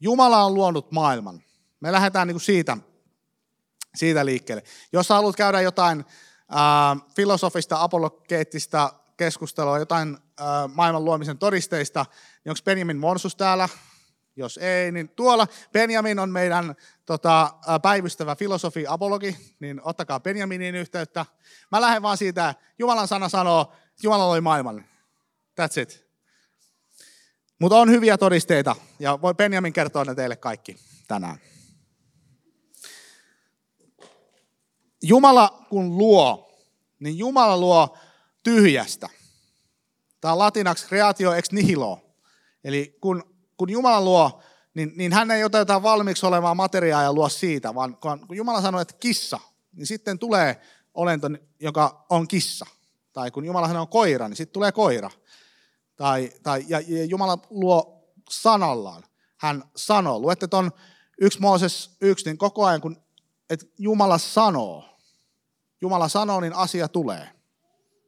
Jumala 0.00 0.44
on 0.44 0.54
luonut 0.54 0.92
maailman. 0.92 1.42
Me 1.80 1.92
lähdetään 1.92 2.28
niin 2.28 2.34
kuin 2.34 2.42
siitä, 2.42 2.76
siitä 3.94 4.26
liikkeelle. 4.26 4.62
Jos 4.92 5.08
haluat 5.08 5.36
käydä 5.36 5.60
jotain 5.60 6.00
äh, 6.00 7.08
filosofista, 7.16 7.82
apologeettista 7.82 8.92
keskustelua, 9.16 9.78
jotain 9.78 10.18
äh, 10.40 10.46
maailman 10.74 11.04
luomisen 11.04 11.38
todisteista, 11.38 12.06
niin 12.44 12.50
onko 12.50 12.60
Benjamin 12.64 12.96
Monsus 12.96 13.36
täällä? 13.36 13.68
Jos 14.36 14.58
ei, 14.58 14.92
niin 14.92 15.08
tuolla 15.08 15.46
Benjamin 15.72 16.18
on 16.18 16.30
meidän 16.30 16.74
tota, 17.06 17.54
päivystävä 17.82 18.36
filosofi, 18.36 18.84
apologi, 18.88 19.36
niin 19.60 19.80
ottakaa 19.84 20.20
Benjaminin 20.20 20.74
yhteyttä. 20.74 21.26
Mä 21.72 21.80
lähden 21.80 22.02
vaan 22.02 22.16
siitä, 22.16 22.54
Jumalan 22.78 23.08
sana 23.08 23.28
sanoo, 23.28 23.72
Jumala 24.02 24.28
loi 24.28 24.40
maailman. 24.40 24.84
That's 25.60 25.80
it. 25.80 26.03
Mutta 27.64 27.78
on 27.78 27.90
hyviä 27.90 28.18
todisteita, 28.18 28.76
ja 28.98 29.18
voi 29.22 29.34
Benjamin 29.34 29.72
kertoa 29.72 30.04
ne 30.04 30.14
teille 30.14 30.36
kaikki 30.36 30.76
tänään. 31.08 31.38
Jumala 35.02 35.66
kun 35.70 35.98
luo, 35.98 36.52
niin 36.98 37.18
Jumala 37.18 37.56
luo 37.56 37.96
tyhjästä. 38.42 39.08
Tämä 40.20 40.32
on 40.32 40.38
latinaksi 40.38 40.86
creatio 40.86 41.32
ex 41.32 41.50
nihilo. 41.52 42.16
Eli 42.64 42.98
kun 43.00 43.22
kun 43.56 43.70
Jumala 43.70 44.00
luo, 44.00 44.42
niin, 44.74 44.92
niin 44.96 45.12
hän 45.12 45.30
ei 45.30 45.44
ota 45.44 45.58
jotain 45.58 45.82
valmiiksi 45.82 46.26
olevaa 46.26 46.54
materiaa 46.54 47.02
ja 47.02 47.12
luo 47.12 47.28
siitä, 47.28 47.74
vaan 47.74 47.96
kun 47.96 48.36
Jumala 48.36 48.62
sanoo, 48.62 48.80
että 48.80 48.94
kissa, 49.00 49.40
niin 49.72 49.86
sitten 49.86 50.18
tulee 50.18 50.60
olento, 50.94 51.28
joka 51.60 52.06
on 52.10 52.28
kissa. 52.28 52.66
Tai 53.12 53.30
kun 53.30 53.44
Jumala 53.44 53.68
sanoo 53.68 53.86
koira, 53.86 54.28
niin 54.28 54.36
sitten 54.36 54.52
tulee 54.52 54.72
koira. 54.72 55.10
Tai, 55.96 56.32
tai, 56.42 56.64
ja, 56.68 56.80
ja 56.80 57.04
Jumala 57.04 57.38
luo 57.50 58.04
sanallaan. 58.30 59.04
Hän 59.36 59.64
sanoo. 59.76 60.18
Luette 60.18 60.46
tuon 60.46 60.70
yksi 61.20 61.40
Mooses 61.40 61.96
yksi, 62.00 62.24
niin 62.24 62.38
koko 62.38 62.64
ajan 62.64 62.80
kun 62.80 63.04
että 63.50 63.66
Jumala 63.78 64.18
sanoo, 64.18 64.84
Jumala 65.80 66.08
sanoo, 66.08 66.40
niin 66.40 66.54
asia 66.54 66.88
tulee 66.88 67.28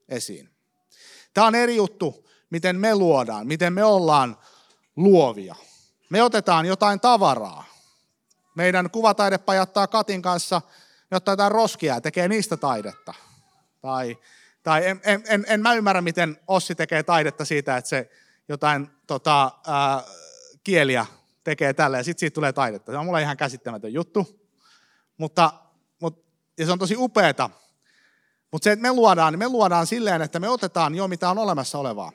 esiin. 0.09 0.51
Tämä 1.35 1.47
on 1.47 1.55
eri 1.55 1.77
juttu, 1.77 2.29
miten 2.51 2.77
me 2.77 2.95
luodaan, 2.95 3.47
miten 3.47 3.73
me 3.73 3.85
ollaan 3.85 4.37
luovia. 4.97 5.55
Me 6.11 6.23
otetaan 6.23 6.67
jotain 6.67 7.01
tavaraa. 7.01 7.65
Meidän 8.55 8.91
kuvataidepajattaa 8.91 9.87
Katin 9.87 10.23
kanssa, 10.23 10.63
ne 11.11 11.17
ottaa 11.17 11.33
jotain 11.33 11.53
roskia 11.53 11.95
ja 11.95 12.01
tekee 12.01 12.29
niistä 12.29 12.57
taidetta. 12.57 13.15
Tai, 13.81 14.19
tai 14.67 14.87
en, 14.87 15.01
en, 15.05 15.25
en, 15.29 15.45
en 15.49 15.61
mä 15.61 15.75
ymmärrä, 15.75 16.01
miten 16.01 16.39
Ossi 16.49 16.75
tekee 16.75 17.03
taidetta 17.03 17.45
siitä, 17.45 17.77
että 17.77 17.89
se 17.89 18.11
jotain 18.49 18.91
tota, 19.07 19.53
ää, 19.67 20.03
kieliä 20.65 21.07
tekee 21.45 21.73
tällä 21.73 21.97
ja 21.97 22.05
sitten 22.05 22.21
siitä 22.21 22.35
tulee 22.35 22.53
taidetta. 22.53 22.93
Se 22.93 22.99
on 22.99 23.07
mulle 23.07 23.23
ihan 23.23 23.37
käsittämätön 23.37 23.93
juttu. 23.93 24.49
Mutta, 25.19 25.53
mutta, 26.01 26.31
ja 26.59 26.67
se 26.67 26.73
on 26.73 26.79
tosi 26.79 26.97
upeeta. 26.99 27.51
Mutta 28.53 28.65
se, 28.65 28.73
että 28.73 28.83
me 28.83 28.93
luodaan, 28.93 29.33
niin 29.33 29.39
me 29.39 29.49
luodaan 29.49 29.87
silleen, 29.87 30.23
että 30.23 30.41
me 30.41 30.49
otetaan 30.49 30.95
jo 30.95 31.09
mitä 31.09 31.31
on 31.31 31.39
olemassa 31.39 31.79
olevaa. 31.79 32.13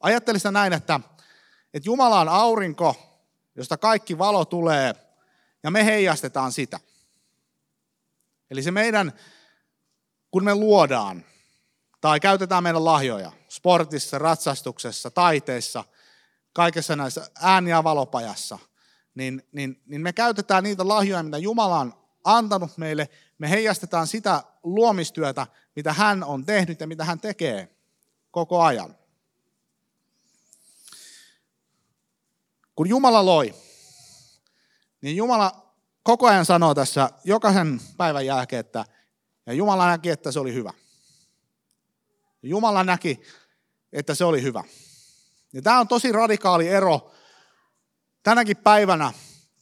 Ajattelisin 0.00 0.52
näin, 0.52 0.72
että 0.72 1.00
että 1.74 1.88
Jumala 1.88 2.20
on 2.20 2.28
aurinko, 2.28 2.96
josta 3.54 3.76
kaikki 3.76 4.18
valo 4.18 4.44
tulee, 4.44 4.94
ja 5.62 5.70
me 5.70 5.84
heijastetaan 5.84 6.52
sitä. 6.52 6.80
Eli 8.50 8.62
se 8.62 8.70
meidän, 8.70 9.12
kun 10.30 10.44
me 10.44 10.54
luodaan 10.54 11.24
tai 12.04 12.20
käytetään 12.20 12.62
meidän 12.62 12.84
lahjoja 12.84 13.32
sportissa, 13.48 14.18
ratsastuksessa, 14.18 15.10
taiteessa, 15.10 15.84
kaikessa 16.52 16.96
näissä 16.96 17.30
ääni- 17.34 17.70
ja 17.70 17.84
valopajassa, 17.84 18.58
niin, 19.14 19.42
niin, 19.52 19.82
niin 19.86 20.02
me 20.02 20.12
käytetään 20.12 20.64
niitä 20.64 20.88
lahjoja, 20.88 21.22
mitä 21.22 21.38
Jumala 21.38 21.78
on 21.78 21.94
antanut 22.24 22.78
meille. 22.78 23.08
Me 23.38 23.50
heijastetaan 23.50 24.06
sitä 24.06 24.42
luomistyötä, 24.62 25.46
mitä 25.76 25.92
hän 25.92 26.24
on 26.24 26.44
tehnyt 26.44 26.80
ja 26.80 26.86
mitä 26.86 27.04
hän 27.04 27.20
tekee 27.20 27.76
koko 28.30 28.62
ajan. 28.62 28.96
Kun 32.76 32.88
Jumala 32.88 33.24
loi, 33.24 33.54
niin 35.00 35.16
Jumala 35.16 35.74
koko 36.02 36.26
ajan 36.26 36.44
sanoo 36.44 36.74
tässä 36.74 37.10
jokaisen 37.24 37.80
päivän 37.96 38.26
jälkeen, 38.26 38.60
että 38.60 38.84
ja 39.46 39.52
Jumala 39.52 39.86
näki, 39.86 40.10
että 40.10 40.32
se 40.32 40.40
oli 40.40 40.54
hyvä. 40.54 40.72
Jumala 42.48 42.84
näki, 42.84 43.20
että 43.92 44.14
se 44.14 44.24
oli 44.24 44.42
hyvä. 44.42 44.64
Ja 45.52 45.62
tämä 45.62 45.80
on 45.80 45.88
tosi 45.88 46.12
radikaali 46.12 46.68
ero 46.68 47.10
tänäkin 48.22 48.56
päivänä 48.56 49.12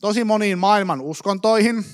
tosi 0.01 0.25
moniin 0.25 0.59
maailman 0.59 1.01
uskontoihin, 1.01 1.85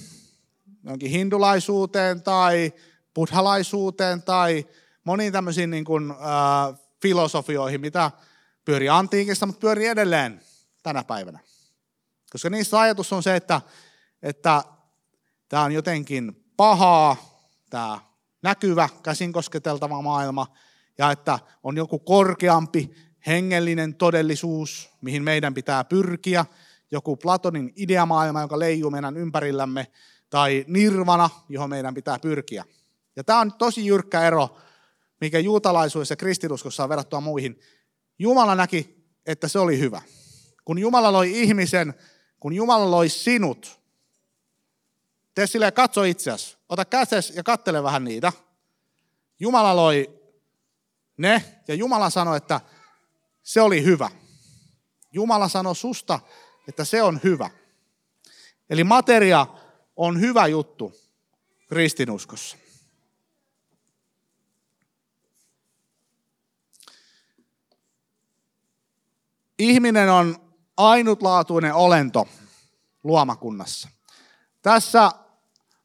jonkin 0.84 1.10
hindulaisuuteen 1.10 2.22
tai 2.22 2.72
buddhalaisuuteen 3.14 4.22
tai 4.22 4.66
moniin 5.04 5.32
tämmöisiin 5.32 5.70
niin 5.70 5.84
kuin, 5.84 6.10
äh, 6.10 6.78
filosofioihin, 7.02 7.80
mitä 7.80 8.10
pyörii 8.64 8.88
antiikista, 8.88 9.46
mutta 9.46 9.60
pyörii 9.60 9.86
edelleen 9.86 10.40
tänä 10.82 11.04
päivänä. 11.04 11.38
Koska 12.32 12.50
niissä 12.50 12.80
ajatus 12.80 13.12
on 13.12 13.22
se, 13.22 13.36
että, 13.36 13.60
että 14.22 14.62
tämä 15.48 15.62
on 15.62 15.72
jotenkin 15.72 16.44
pahaa, 16.56 17.16
tämä 17.70 18.00
näkyvä, 18.42 18.88
käsin 19.02 19.32
kosketeltava 19.32 20.02
maailma, 20.02 20.46
ja 20.98 21.10
että 21.10 21.38
on 21.62 21.76
joku 21.76 21.98
korkeampi 21.98 22.94
hengellinen 23.26 23.94
todellisuus, 23.94 24.90
mihin 25.00 25.22
meidän 25.22 25.54
pitää 25.54 25.84
pyrkiä, 25.84 26.46
joku 26.90 27.16
Platonin 27.16 27.72
ideamaailma, 27.76 28.40
joka 28.40 28.58
leijuu 28.58 28.90
meidän 28.90 29.16
ympärillämme, 29.16 29.86
tai 30.30 30.64
nirvana, 30.68 31.30
johon 31.48 31.70
meidän 31.70 31.94
pitää 31.94 32.18
pyrkiä. 32.18 32.64
Ja 33.16 33.24
tämä 33.24 33.40
on 33.40 33.52
tosi 33.52 33.86
jyrkkä 33.86 34.22
ero, 34.22 34.56
mikä 35.20 35.38
juutalaisuudessa 35.38 36.12
ja 36.12 36.16
kristinuskossa 36.16 36.82
on 36.82 36.88
verrattuna 36.88 37.20
muihin. 37.20 37.60
Jumala 38.18 38.54
näki, 38.54 39.04
että 39.26 39.48
se 39.48 39.58
oli 39.58 39.78
hyvä. 39.78 40.02
Kun 40.64 40.78
Jumala 40.78 41.12
loi 41.12 41.40
ihmisen, 41.40 41.94
kun 42.40 42.52
Jumala 42.52 42.90
loi 42.90 43.08
sinut, 43.08 43.80
tee 45.34 45.46
silleen, 45.46 45.72
katso 45.72 46.04
itseäsi, 46.04 46.56
ota 46.68 46.84
käses 46.84 47.30
ja 47.36 47.42
kattele 47.42 47.82
vähän 47.82 48.04
niitä. 48.04 48.32
Jumala 49.40 49.76
loi 49.76 50.17
ne, 51.18 51.62
ja 51.68 51.74
Jumala 51.74 52.10
sanoi, 52.10 52.36
että 52.36 52.60
se 53.42 53.60
oli 53.60 53.84
hyvä. 53.84 54.10
Jumala 55.12 55.48
sanoi 55.48 55.76
susta, 55.76 56.20
että 56.68 56.84
se 56.84 57.02
on 57.02 57.20
hyvä. 57.24 57.50
Eli 58.70 58.84
materia 58.84 59.46
on 59.96 60.20
hyvä 60.20 60.46
juttu 60.46 60.92
kristinuskossa. 61.68 62.56
Ihminen 69.58 70.10
on 70.10 70.52
ainutlaatuinen 70.76 71.74
olento 71.74 72.28
luomakunnassa. 73.04 73.88
Tässä 74.62 75.10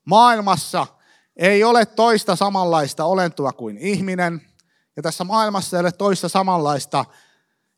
maailmassa 0.05 0.87
ei 1.35 1.63
ole 1.63 1.85
toista 1.85 2.35
samanlaista 2.35 3.05
olentoa 3.05 3.53
kuin 3.53 3.77
ihminen, 3.77 4.52
ja 4.95 5.03
tässä 5.03 5.23
maailmassa 5.23 5.77
ei 5.77 5.81
ole 5.81 5.91
toista 5.91 6.29
samanlaista 6.29 7.05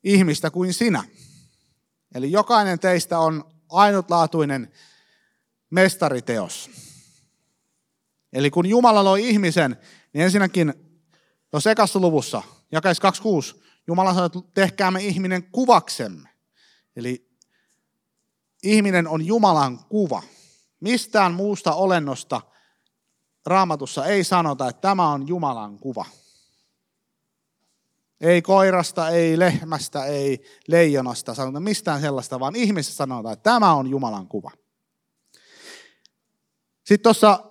ihmistä 0.04 0.52
kuin 0.52 0.74
sinä. 0.74 1.04
Eli 2.16 2.32
jokainen 2.32 2.80
teistä 2.80 3.20
on 3.20 3.44
ainutlaatuinen 3.70 4.72
mestariteos. 5.70 6.70
Eli 8.34 8.52
kun 8.52 8.66
Jumala 8.66 9.04
loi 9.04 9.30
ihmisen, 9.30 9.78
niin 10.14 10.24
ensinnäkin 10.24 10.74
jo 11.54 11.60
sekassa 11.60 12.00
luvussa, 12.00 12.42
jakais 12.72 13.00
26, 13.00 13.64
Jumala 13.88 14.14
sanoi, 14.14 14.26
että 14.26 14.40
tehkäämme 14.54 15.04
ihminen 15.04 15.44
kuvaksemme. 15.44 16.30
Eli 16.96 17.30
ihminen 18.64 19.08
on 19.08 19.26
Jumalan 19.26 19.86
kuva. 19.86 20.24
Mistään 20.80 21.34
muusta 21.34 21.74
olennosta 21.74 22.42
raamatussa 23.46 24.06
ei 24.06 24.24
sanota, 24.24 24.70
että 24.70 24.82
tämä 24.82 25.12
on 25.12 25.28
Jumalan 25.28 25.80
kuva. 25.80 26.06
Ei 28.22 28.42
koirasta, 28.42 29.10
ei 29.10 29.40
lehmästä, 29.40 30.06
ei 30.06 30.42
leijonasta 30.68 31.34
sanota 31.34 31.60
mistään 31.60 32.02
sellaista, 32.02 32.40
vaan 32.40 32.56
ihmisessä 32.56 32.96
sanotaan, 32.96 33.34
että 33.34 33.44
tämä 33.52 33.74
on 33.74 33.88
Jumalan 33.88 34.28
kuva. 34.28 34.52
Sitten 36.84 37.04
tuossa 37.04 37.44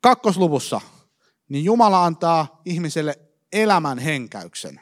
kakkosluvussa, 0.00 0.80
niin 1.48 1.64
Jumala 1.64 2.04
antaa 2.04 2.60
ihmiselle 2.64 3.18
elämän 3.52 3.98
henkäyksen. 3.98 4.80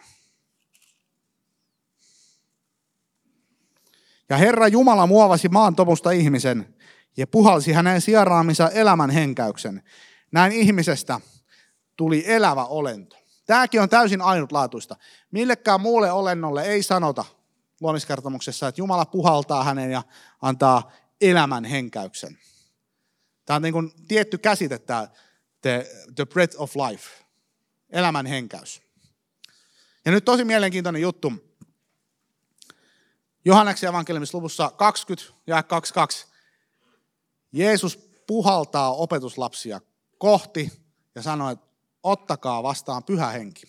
Ja 4.29 4.37
Herra 4.37 4.69
Jumala 4.69 5.07
muovasi 5.07 5.49
maan 5.49 5.77
tomusta 5.77 6.11
ihmisen 6.11 6.75
ja 7.17 7.27
puhalsi 7.27 7.73
hänen 7.73 8.01
sijaraamissa 8.01 8.71
elämän 8.71 9.11
henkäyksen. 9.11 9.83
Näin 10.33 10.53
ihmisestä 10.53 11.21
tuli 11.97 12.25
elävä 12.27 12.65
olento. 12.65 13.22
Tämäkin 13.47 13.81
on 13.81 13.89
täysin 13.89 14.23
ainutlaatuista. 14.23 14.97
Millekään 15.31 15.81
muulle 15.81 16.13
olennolle 16.13 16.63
ei 16.63 16.83
sanota 16.83 17.25
luomiskertomuksessa, 17.81 18.69
että 18.69 18.81
Jumala 18.81 19.05
puhaltaa 19.05 19.65
hänen 19.65 19.91
ja 19.91 20.03
antaa 20.43 20.93
elämän 21.21 21.65
henkäyksen. 21.65 22.39
Tämä 23.47 23.57
on 23.57 23.63
niin 23.63 23.73
kuin 23.73 23.93
tietty 24.09 24.39
käsite, 24.39 24.79
tämä 24.79 25.09
the, 25.61 25.87
the 26.15 26.27
breath 26.27 26.61
of 26.61 26.77
life, 26.77 27.09
elämän 27.91 28.27
henkäys. 28.27 28.83
Ja 30.05 30.13
nyt 30.13 30.25
tosi 30.25 30.45
mielenkiintoinen 30.45 31.03
juttu. 31.03 31.33
Johanneksen 33.45 33.89
evankeliumissa 33.89 34.39
luvussa 34.39 34.71
20 34.77 35.33
ja 35.47 35.63
22. 35.63 36.27
Jeesus 37.53 37.97
puhaltaa 38.27 38.95
opetuslapsia 38.95 39.81
kohti 40.19 40.73
ja 41.15 41.23
sanoo, 41.23 41.51
että 41.51 41.72
ottakaa 42.03 42.63
vastaan 42.63 43.05
pyhä 43.05 43.31
henki. 43.31 43.63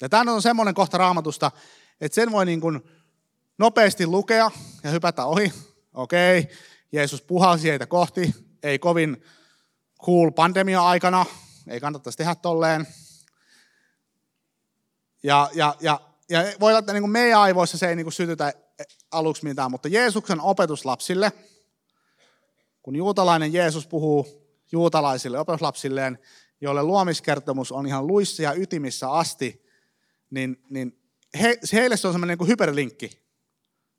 Ja 0.00 0.08
tämä 0.08 0.32
on 0.32 0.42
semmoinen 0.42 0.74
kohta 0.74 0.98
raamatusta, 0.98 1.50
että 2.00 2.14
sen 2.14 2.32
voi 2.32 2.46
niin 2.46 2.60
kuin 2.60 2.80
nopeasti 3.58 4.06
lukea 4.06 4.50
ja 4.84 4.90
hypätä 4.90 5.24
ohi. 5.24 5.52
Okei, 5.94 6.48
Jeesus 6.92 7.22
puhalsi 7.22 7.68
heitä 7.68 7.86
kohti, 7.86 8.34
ei 8.62 8.78
kovin 8.78 9.24
cool 10.06 10.30
pandemia-aikana, 10.30 11.26
ei 11.68 11.80
kannattaisi 11.80 12.18
tehdä 12.18 12.34
tolleen. 12.34 12.86
Ja, 15.22 15.50
ja, 15.54 15.76
ja, 15.80 16.00
ja 16.30 16.40
voi 16.60 16.70
olla, 16.72 16.78
että 16.78 16.92
niin 16.92 17.02
kuin 17.02 17.10
meidän 17.10 17.40
aivoissa 17.40 17.78
se 17.78 17.88
ei 17.88 17.96
niin 17.96 18.04
kuin 18.04 18.12
sytytä 18.12 18.52
aluksi 19.10 19.44
mitään, 19.44 19.70
mutta 19.70 19.88
Jeesuksen 19.88 20.40
opetuslapsille, 20.40 21.32
kun 22.82 22.96
juutalainen 22.96 23.52
Jeesus 23.52 23.86
puhuu 23.86 24.26
juutalaisille 24.72 25.38
opetuslapsilleen, 25.38 26.18
joille 26.60 26.82
luomiskertomus 26.82 27.72
on 27.72 27.86
ihan 27.86 28.06
luissa 28.06 28.42
ja 28.42 28.52
ytimissä 28.52 29.10
asti, 29.10 29.66
niin, 30.30 30.64
niin 30.70 31.00
he, 31.40 31.58
heille 31.72 31.96
se 31.96 32.06
on 32.08 32.14
semmoinen 32.14 32.38
niin 32.38 32.48
hyperlinkki, 32.48 33.10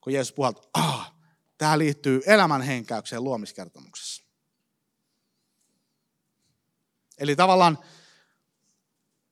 kun 0.01 0.13
Jeesus 0.13 0.33
puhaltaa, 0.33 0.63
ah, 0.73 1.13
tämä 1.57 1.77
liittyy 1.77 2.21
elämän 2.25 2.61
henkäykseen 2.61 3.23
luomiskertomuksessa. 3.23 4.23
Eli 7.17 7.35
tavallaan, 7.35 7.77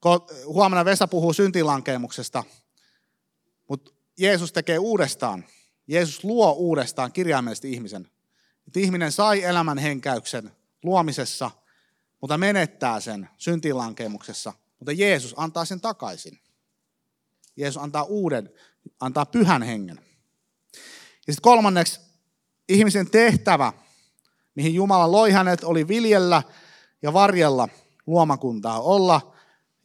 kun 0.02 0.28
huomenna 0.46 0.86
Vesa 0.86 1.08
puhuu 1.08 1.34
syntilankeemuksesta, 1.34 2.44
mutta 3.68 3.92
Jeesus 4.18 4.54
tekee 4.54 4.80
uudestaan, 4.80 5.46
Jeesus 5.88 6.24
luo 6.24 6.52
uudestaan 6.52 7.12
kirjaimellisesti 7.12 7.72
ihmisen. 7.72 8.10
Että 8.68 8.80
ihminen 8.80 9.12
sai 9.12 9.44
elämän 9.44 9.78
henkäyksen 9.78 10.52
luomisessa, 10.84 11.52
mutta 12.22 12.38
menettää 12.38 13.00
sen 13.00 13.30
syntilankemuksessa. 13.38 14.54
Mutta 14.80 14.92
Jeesus 14.92 15.34
antaa 15.38 15.66
sen 15.66 15.82
takaisin. 15.82 16.40
Jeesus 17.56 17.84
antaa 17.84 18.04
uuden, 18.04 18.50
antaa 19.00 19.26
pyhän 19.26 19.64
hengen. 19.64 20.00
Ja 21.28 21.34
sitten 21.34 21.42
kolmanneksi, 21.42 22.00
ihmisen 22.70 23.10
tehtävä, 23.10 23.74
mihin 24.56 24.74
Jumala 24.74 25.12
loi 25.12 25.32
hänet, 25.32 25.64
oli 25.64 25.88
viljellä 25.88 26.44
ja 27.02 27.14
varjella 27.14 27.70
luomakuntaa, 28.08 28.82
olla 28.82 29.36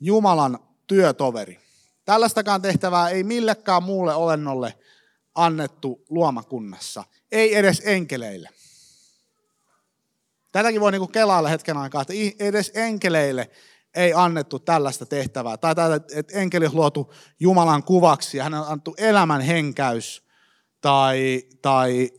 Jumalan 0.01 0.59
työtoveri. 0.87 1.61
Tällaistakaan 2.05 2.63
tehtävää 2.63 3.09
ei 3.09 3.25
millekään 3.25 3.83
muulle 3.83 4.15
olennolle 4.15 4.79
annettu 5.35 6.05
luomakunnassa, 6.09 7.05
ei 7.33 7.55
edes 7.55 7.83
enkeleille. 7.85 8.49
Tätäkin 10.55 10.81
voi 10.81 10.93
niinku 10.93 11.09
kelailla 11.09 11.49
hetken 11.49 11.77
aikaa, 11.77 12.03
että 12.03 12.15
edes 12.39 12.73
enkeleille 12.75 13.51
ei 13.95 14.13
annettu 14.15 14.59
tällaista 14.59 15.07
tehtävää. 15.07 15.57
Tai 15.57 15.75
että 16.15 16.39
enkeli 16.39 16.67
on 16.67 16.75
luotu 16.75 17.13
Jumalan 17.41 17.83
kuvaksi 17.83 18.37
ja 18.37 18.45
hän 18.45 18.55
on 18.55 18.67
annettu 18.67 18.95
elämän 18.99 19.41
henkäys 19.41 20.23
tai, 20.81 21.43
tai 21.63 22.11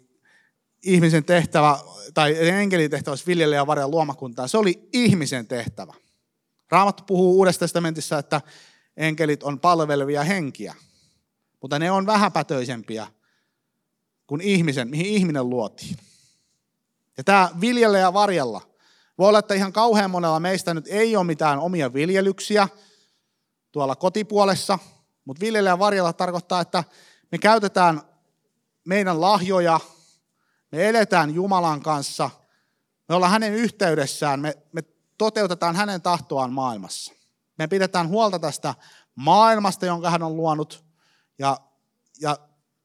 ihmisen 0.84 1.26
tehtävä, 1.26 1.80
tai 2.14 2.50
enkelin 2.50 2.92
tehtävä 2.92 3.12
olisi 3.12 3.26
viljellä 3.28 3.56
ja 3.56 3.68
varjella 3.68 3.92
luomakuntaa. 3.92 4.48
Se 4.48 4.58
oli 4.58 4.90
ihmisen 4.94 5.48
tehtävä. 5.48 5.94
Raamattu 6.72 7.04
puhuu 7.08 7.38
Uudessa 7.38 7.60
testamentissa, 7.60 8.20
että 8.20 8.42
enkelit 8.98 9.44
on 9.44 9.60
palvelevia 9.60 10.24
henkiä, 10.24 10.76
mutta 11.62 11.80
ne 11.80 11.92
on 11.92 12.06
vähäpätöisempiä 12.06 13.08
kuin 14.28 14.42
ihmisen, 14.42 14.90
mihin 14.90 15.06
ihminen 15.06 15.50
luotiin. 15.50 15.98
Ja 17.18 17.24
tämä 17.24 17.50
viljellä 17.62 17.98
ja 17.98 18.14
varjella. 18.14 18.62
Voi 19.18 19.28
olla, 19.28 19.40
että 19.40 19.54
ihan 19.54 19.74
kauhean 19.74 20.12
monella 20.12 20.40
meistä 20.40 20.74
nyt 20.74 20.88
ei 20.88 21.16
ole 21.16 21.24
mitään 21.26 21.60
omia 21.60 21.94
viljelyksiä 21.94 22.68
tuolla 23.72 23.96
kotipuolessa, 23.96 24.80
mutta 25.26 25.42
viljellä 25.42 25.70
ja 25.70 25.80
varjella 25.80 26.14
tarkoittaa, 26.14 26.62
että 26.62 26.84
me 27.32 27.38
käytetään 27.38 28.02
meidän 28.86 29.22
lahjoja, 29.22 29.80
me 30.72 30.90
eletään 30.90 31.36
Jumalan 31.36 31.82
kanssa, 31.82 32.30
me 33.10 33.16
ollaan 33.16 33.32
hänen 33.32 33.54
yhteydessään, 33.54 34.40
me, 34.40 34.58
me 34.72 34.84
toteutetaan 35.18 35.76
hänen 35.76 36.02
tahtoaan 36.02 36.54
maailmassa. 36.54 37.14
Me 37.58 37.68
pidetään 37.68 38.08
huolta 38.08 38.40
tästä 38.40 38.76
maailmasta, 39.16 39.86
jonka 39.86 40.10
hän 40.10 40.24
on 40.24 40.36
luonut, 40.36 40.86
ja, 41.40 41.58
ja 42.22 42.38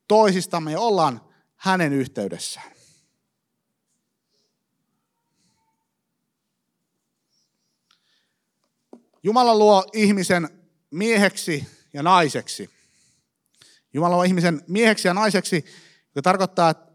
toisistamme 0.09 0.73
ja 0.73 0.81
ollaan 0.81 1.21
hänen 1.57 1.93
yhteydessään. 1.93 2.80
Jumala 9.23 9.59
luo 9.59 9.85
ihmisen 9.93 10.49
mieheksi 10.91 11.67
ja 11.93 12.03
naiseksi. 12.03 12.71
Jumala 13.93 14.15
luo 14.15 14.25
ihmisen 14.25 14.63
mieheksi 14.69 15.09
ja 15.09 15.15
naiseksi, 15.15 15.65
joka 16.07 16.23
tarkoittaa, 16.23 16.71
että, 16.71 16.93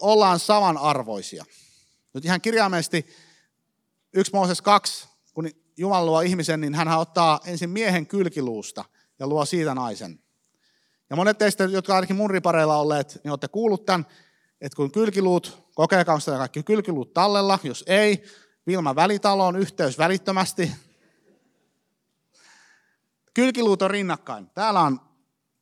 ollaan 0.00 0.38
samanarvoisia. 0.38 1.44
Nyt 2.14 2.24
ihan 2.24 2.40
kirjaimellisesti 2.40 3.06
1 4.12 4.32
Mooses 4.32 4.62
2, 4.62 5.08
kun 5.34 5.50
Jumala 5.76 6.06
luo 6.06 6.20
ihmisen, 6.20 6.60
niin 6.60 6.74
hän 6.74 6.88
ottaa 6.88 7.40
ensin 7.44 7.70
miehen 7.70 8.06
kylkiluusta 8.06 8.84
ja 9.18 9.26
luo 9.26 9.44
siitä 9.44 9.74
naisen. 9.74 10.20
Ja 11.10 11.16
monet 11.16 11.38
teistä, 11.38 11.64
jotka 11.64 11.94
ainakin 11.94 12.16
mun 12.16 12.30
ripareilla 12.30 12.76
olleet, 12.76 13.20
niin 13.24 13.30
olette 13.30 13.48
kuullut 13.48 13.86
tämän, 13.86 14.06
että 14.60 14.76
kun 14.76 14.92
kylkiluut, 14.92 15.58
kokeilkaa 15.74 16.20
sitä 16.20 16.36
kaikki 16.36 16.62
kylkiluut 16.62 17.14
tallella, 17.14 17.58
jos 17.62 17.84
ei, 17.86 18.24
Vilma 18.66 18.94
Välitaloon 18.94 19.56
yhteys 19.56 19.98
välittömästi. 19.98 20.72
Kylkiluut 23.36 23.82
on 23.82 23.90
rinnakkain. 23.90 24.50
Täällä 24.50 24.80
on 24.80 25.00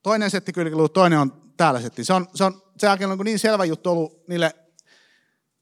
toinen 0.03 0.31
setti 0.31 0.53
kylkiluut, 0.53 0.93
toinen 0.93 1.19
on 1.19 1.53
täällä 1.57 1.81
setti. 1.81 2.05
Se 2.05 2.13
on, 2.13 2.29
se 2.35 2.45
on, 2.45 2.63
se 2.79 2.89
on 2.89 3.19
niin 3.25 3.39
selvä 3.39 3.65
juttu 3.65 3.91
ollut 3.91 4.29
niille 4.29 4.55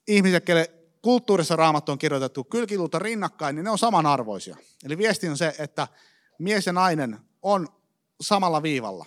ihmisille, 0.09 0.41
kelle 0.41 0.71
kulttuurissa 1.03 1.57
raamattu 1.57 1.93
on 1.93 1.99
kirjoitettu 1.99 2.45
kylkiluut 2.45 2.95
on 2.95 3.03
rinnakkain, 3.03 3.57
niin 3.57 3.65
ne 3.65 3.71
on 3.71 3.79
samanarvoisia. 3.79 4.57
Eli 4.85 4.99
viesti 4.99 5.29
on 5.29 5.39
se, 5.39 5.55
että 5.59 5.89
mies 6.39 6.67
ja 6.67 6.73
nainen 6.73 7.19
on 7.43 7.69
samalla 8.21 8.63
viivalla, 8.63 9.07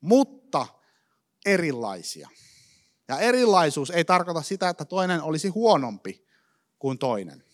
mutta 0.00 0.66
erilaisia. 1.46 2.28
Ja 3.08 3.18
erilaisuus 3.18 3.90
ei 3.90 4.04
tarkoita 4.04 4.42
sitä, 4.42 4.68
että 4.68 4.84
toinen 4.84 5.22
olisi 5.22 5.48
huonompi 5.48 6.26
kuin 6.78 6.98
toinen. 6.98 7.44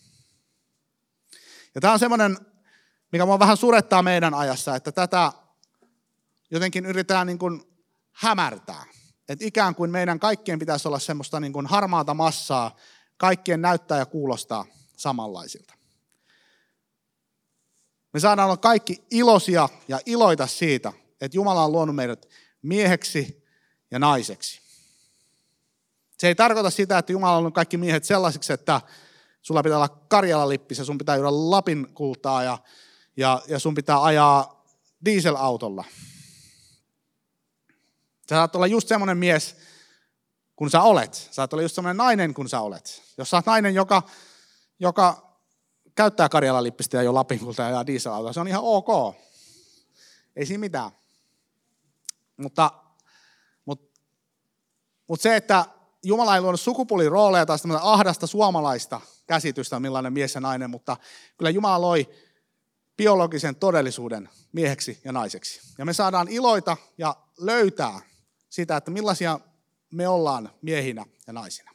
Ja 1.75 1.81
tämä 1.81 1.93
on 1.93 1.99
semmoinen, 1.99 2.37
mikä 3.11 3.25
mua 3.25 3.39
vähän 3.39 3.57
surettaa 3.57 4.03
meidän 4.03 4.33
ajassa, 4.33 4.75
että 4.75 4.91
tätä 4.91 5.31
jotenkin 6.51 6.85
yritetään 6.85 7.27
niin 7.27 7.39
kuin 7.39 7.63
hämärtää. 8.11 8.85
Että 9.29 9.45
ikään 9.45 9.75
kuin 9.75 9.91
meidän 9.91 10.19
kaikkien 10.19 10.59
pitäisi 10.59 10.87
olla 10.87 10.99
semmoista 10.99 11.39
niin 11.39 11.53
kuin 11.53 11.67
harmaata 11.67 12.13
massaa, 12.13 12.75
kaikkien 13.17 13.61
näyttää 13.61 13.97
ja 13.97 14.05
kuulostaa 14.05 14.65
samanlaisilta. 14.97 15.73
Me 18.13 18.19
saadaan 18.19 18.45
olla 18.45 18.57
kaikki 18.57 19.03
iloisia 19.11 19.69
ja 19.87 19.99
iloita 20.05 20.47
siitä, 20.47 20.93
että 21.21 21.37
Jumala 21.37 21.65
on 21.65 21.71
luonut 21.71 21.95
meidät 21.95 22.29
mieheksi 22.61 23.45
ja 23.91 23.99
naiseksi. 23.99 24.61
Se 26.17 26.27
ei 26.27 26.35
tarkoita 26.35 26.69
sitä, 26.69 26.97
että 26.97 27.11
Jumala 27.11 27.37
on 27.37 27.53
kaikki 27.53 27.77
miehet 27.77 28.03
sellaisiksi, 28.03 28.53
että 28.53 28.81
sulla 29.41 29.63
pitää 29.63 29.77
olla 29.77 30.05
Karjala-lippis 30.07 30.77
ja 30.77 30.85
sun 30.85 30.97
pitää 30.97 31.15
juoda 31.15 31.31
Lapin 31.31 31.93
kultaa 31.93 32.43
ja, 32.43 32.57
ja, 33.17 33.41
ja 33.47 33.59
sun 33.59 33.75
pitää 33.75 34.03
ajaa 34.03 34.65
dieselautolla. 35.05 35.83
Sä 38.29 38.35
saat 38.35 38.55
olla 38.55 38.67
just 38.67 38.87
semmoinen 38.87 39.17
mies, 39.17 39.55
kun 40.55 40.69
sä 40.69 40.81
olet. 40.81 41.13
Sä 41.13 41.33
saat 41.33 41.53
olla 41.53 41.63
just 41.63 41.75
semmoinen 41.75 41.97
nainen, 41.97 42.33
kun 42.33 42.49
sä 42.49 42.61
olet. 42.61 43.03
Jos 43.17 43.29
sä 43.29 43.37
oot 43.37 43.45
nainen, 43.45 43.75
joka, 43.75 44.03
joka 44.79 45.31
käyttää 45.95 46.29
Karjala-lippistä 46.29 46.97
ja 46.97 47.03
jo 47.03 47.13
Lapin 47.13 47.39
kultaa 47.39 47.69
ja 47.69 47.87
dieselautoa, 47.87 48.33
se 48.33 48.39
on 48.39 48.47
ihan 48.47 48.63
ok. 48.63 49.15
Ei 50.35 50.45
siinä 50.45 50.59
mitään. 50.59 50.91
Mutta, 52.37 52.71
mutta, 53.65 53.99
mutta 55.07 55.23
se, 55.23 55.35
että 55.35 55.65
Jumala 56.03 56.35
ei 56.35 56.41
luonut 56.41 56.61
sukupuolirooleja 56.61 57.45
tai 57.45 57.57
ahdasta 57.81 58.27
suomalaista 58.27 59.01
käsitystä, 59.27 59.79
millainen 59.79 60.13
mies 60.13 60.35
ja 60.35 60.41
nainen, 60.41 60.69
mutta 60.69 60.97
kyllä 61.37 61.49
Jumala 61.49 61.81
loi 61.81 62.09
biologisen 63.01 63.55
todellisuuden 63.55 64.29
mieheksi 64.51 64.99
ja 65.05 65.11
naiseksi. 65.11 65.61
Ja 65.77 65.85
me 65.85 65.93
saadaan 65.93 66.27
iloita 66.27 66.77
ja 66.97 67.15
löytää 67.39 68.01
sitä, 68.49 68.77
että 68.77 68.91
millaisia 68.91 69.39
me 69.91 70.07
ollaan 70.07 70.49
miehinä 70.61 71.05
ja 71.27 71.33
naisina. 71.33 71.71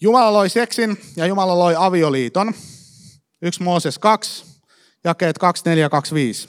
Jumala 0.00 0.32
loi 0.32 0.48
seksin 0.48 0.96
ja 1.16 1.26
Jumala 1.26 1.58
loi 1.58 1.74
avioliiton. 1.78 2.54
1 3.42 3.62
Mooses 3.62 3.98
2, 3.98 4.44
jakeet 5.04 5.38
24 5.38 5.88
25. 5.88 6.48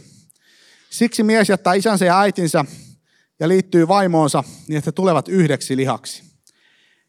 Siksi 0.89 1.23
mies 1.23 1.49
jättää 1.49 1.73
isänsä 1.73 2.05
ja 2.05 2.19
äitinsä 2.19 2.65
ja 3.39 3.47
liittyy 3.47 3.87
vaimoonsa 3.87 4.43
niin, 4.67 4.77
että 4.77 4.91
tulevat 4.91 5.27
yhdeksi 5.27 5.77
lihaksi. 5.77 6.23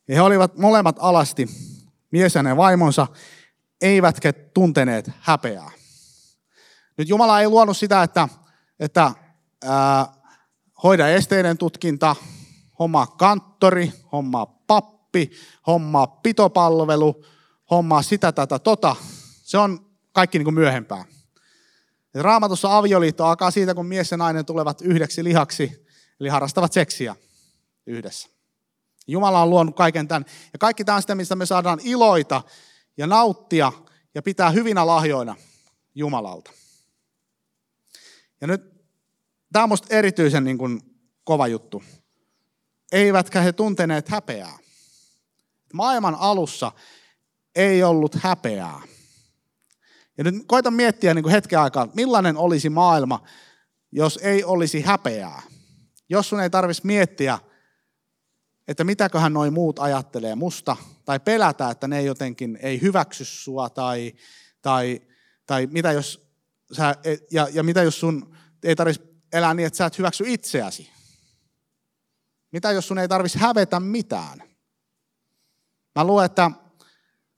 Ja 0.08 0.14
he 0.14 0.20
olivat 0.20 0.58
molemmat 0.58 0.96
alasti, 0.98 1.48
mies 2.10 2.34
ja 2.34 2.56
vaimonsa, 2.56 3.06
eivätkä 3.80 4.32
tunteneet 4.32 5.10
häpeää. 5.20 5.70
Nyt 6.98 7.08
Jumala 7.08 7.40
ei 7.40 7.48
luonut 7.48 7.76
sitä, 7.76 8.02
että, 8.02 8.28
että 8.80 9.12
ää, 9.64 10.06
hoida 10.82 11.08
esteiden 11.08 11.58
tutkinta, 11.58 12.16
hommaa 12.78 13.06
kanttori, 13.06 13.92
hommaa 14.12 14.46
pappi, 14.46 15.30
hommaa 15.66 16.06
pitopalvelu, 16.06 17.24
hommaa 17.70 18.02
sitä, 18.02 18.32
tätä, 18.32 18.58
tota. 18.58 18.96
Se 19.42 19.58
on 19.58 19.90
kaikki 20.12 20.38
niin 20.38 20.44
kuin 20.44 20.54
myöhempää. 20.54 21.04
Ja 22.14 22.22
raamatussa 22.22 22.76
avioliitto 22.76 23.24
alkaa 23.24 23.50
siitä, 23.50 23.74
kun 23.74 23.86
mies 23.86 24.10
ja 24.10 24.16
nainen 24.16 24.44
tulevat 24.44 24.80
yhdeksi 24.80 25.24
lihaksi, 25.24 25.86
eli 26.20 26.28
harrastavat 26.28 26.72
seksiä 26.72 27.16
yhdessä. 27.86 28.28
Jumala 29.06 29.42
on 29.42 29.50
luonut 29.50 29.76
kaiken 29.76 30.08
tämän. 30.08 30.24
Ja 30.52 30.58
kaikki 30.58 30.84
tämä 30.84 30.96
on 30.96 31.02
sitä, 31.02 31.14
mistä 31.14 31.36
me 31.36 31.46
saadaan 31.46 31.80
iloita 31.82 32.42
ja 32.96 33.06
nauttia 33.06 33.72
ja 34.14 34.22
pitää 34.22 34.50
hyvinä 34.50 34.86
lahjoina 34.86 35.36
Jumalalta. 35.94 36.50
Ja 38.40 38.46
nyt 38.46 38.62
tämä 39.52 39.62
on 39.62 39.68
minusta 39.68 39.86
erityisen 39.90 40.44
niin 40.44 40.58
kuin, 40.58 40.80
kova 41.24 41.46
juttu. 41.46 41.82
Eivätkä 42.92 43.40
he 43.40 43.52
tunteneet 43.52 44.08
häpeää. 44.08 44.58
Maailman 45.72 46.14
alussa 46.14 46.72
ei 47.54 47.82
ollut 47.82 48.14
häpeää. 48.14 48.80
Ja 50.18 50.24
nyt 50.24 50.34
koitan 50.46 50.74
miettiä 50.74 51.14
niin 51.14 51.22
kuin 51.22 51.32
hetken 51.32 51.58
aikaa, 51.58 51.88
millainen 51.94 52.36
olisi 52.36 52.70
maailma, 52.70 53.24
jos 53.92 54.18
ei 54.22 54.44
olisi 54.44 54.80
häpeää. 54.80 55.42
Jos 56.08 56.28
sun 56.28 56.40
ei 56.40 56.50
tarvitsisi 56.50 56.86
miettiä, 56.86 57.38
että 58.68 58.84
mitäköhän 58.84 59.32
noin 59.32 59.52
muut 59.52 59.78
ajattelee 59.78 60.34
musta, 60.34 60.76
tai 61.06 61.20
pelätä, 61.20 61.70
että 61.70 61.88
ne 61.88 62.02
jotenkin 62.02 62.58
ei 62.62 62.80
hyväksy 62.80 63.24
sua, 63.24 63.70
tai, 63.70 64.14
tai, 64.62 65.00
tai 65.46 65.66
mitä 65.66 65.92
jos 65.92 66.28
sä, 66.72 66.94
ja, 67.30 67.48
ja 67.52 67.62
mitä 67.62 67.82
jos 67.82 68.00
sun 68.00 68.36
ei 68.62 68.76
tarvitsisi 68.76 69.08
elää 69.32 69.54
niin, 69.54 69.66
että 69.66 69.76
sä 69.76 69.86
et 69.86 69.98
hyväksy 69.98 70.24
itseäsi. 70.26 70.90
Mitä 72.52 72.72
jos 72.72 72.88
sun 72.88 72.98
ei 72.98 73.08
tarvitsisi 73.08 73.44
hävetä 73.44 73.80
mitään? 73.80 74.42
Mä 75.94 76.04
luen, 76.04 76.26
että 76.26 76.50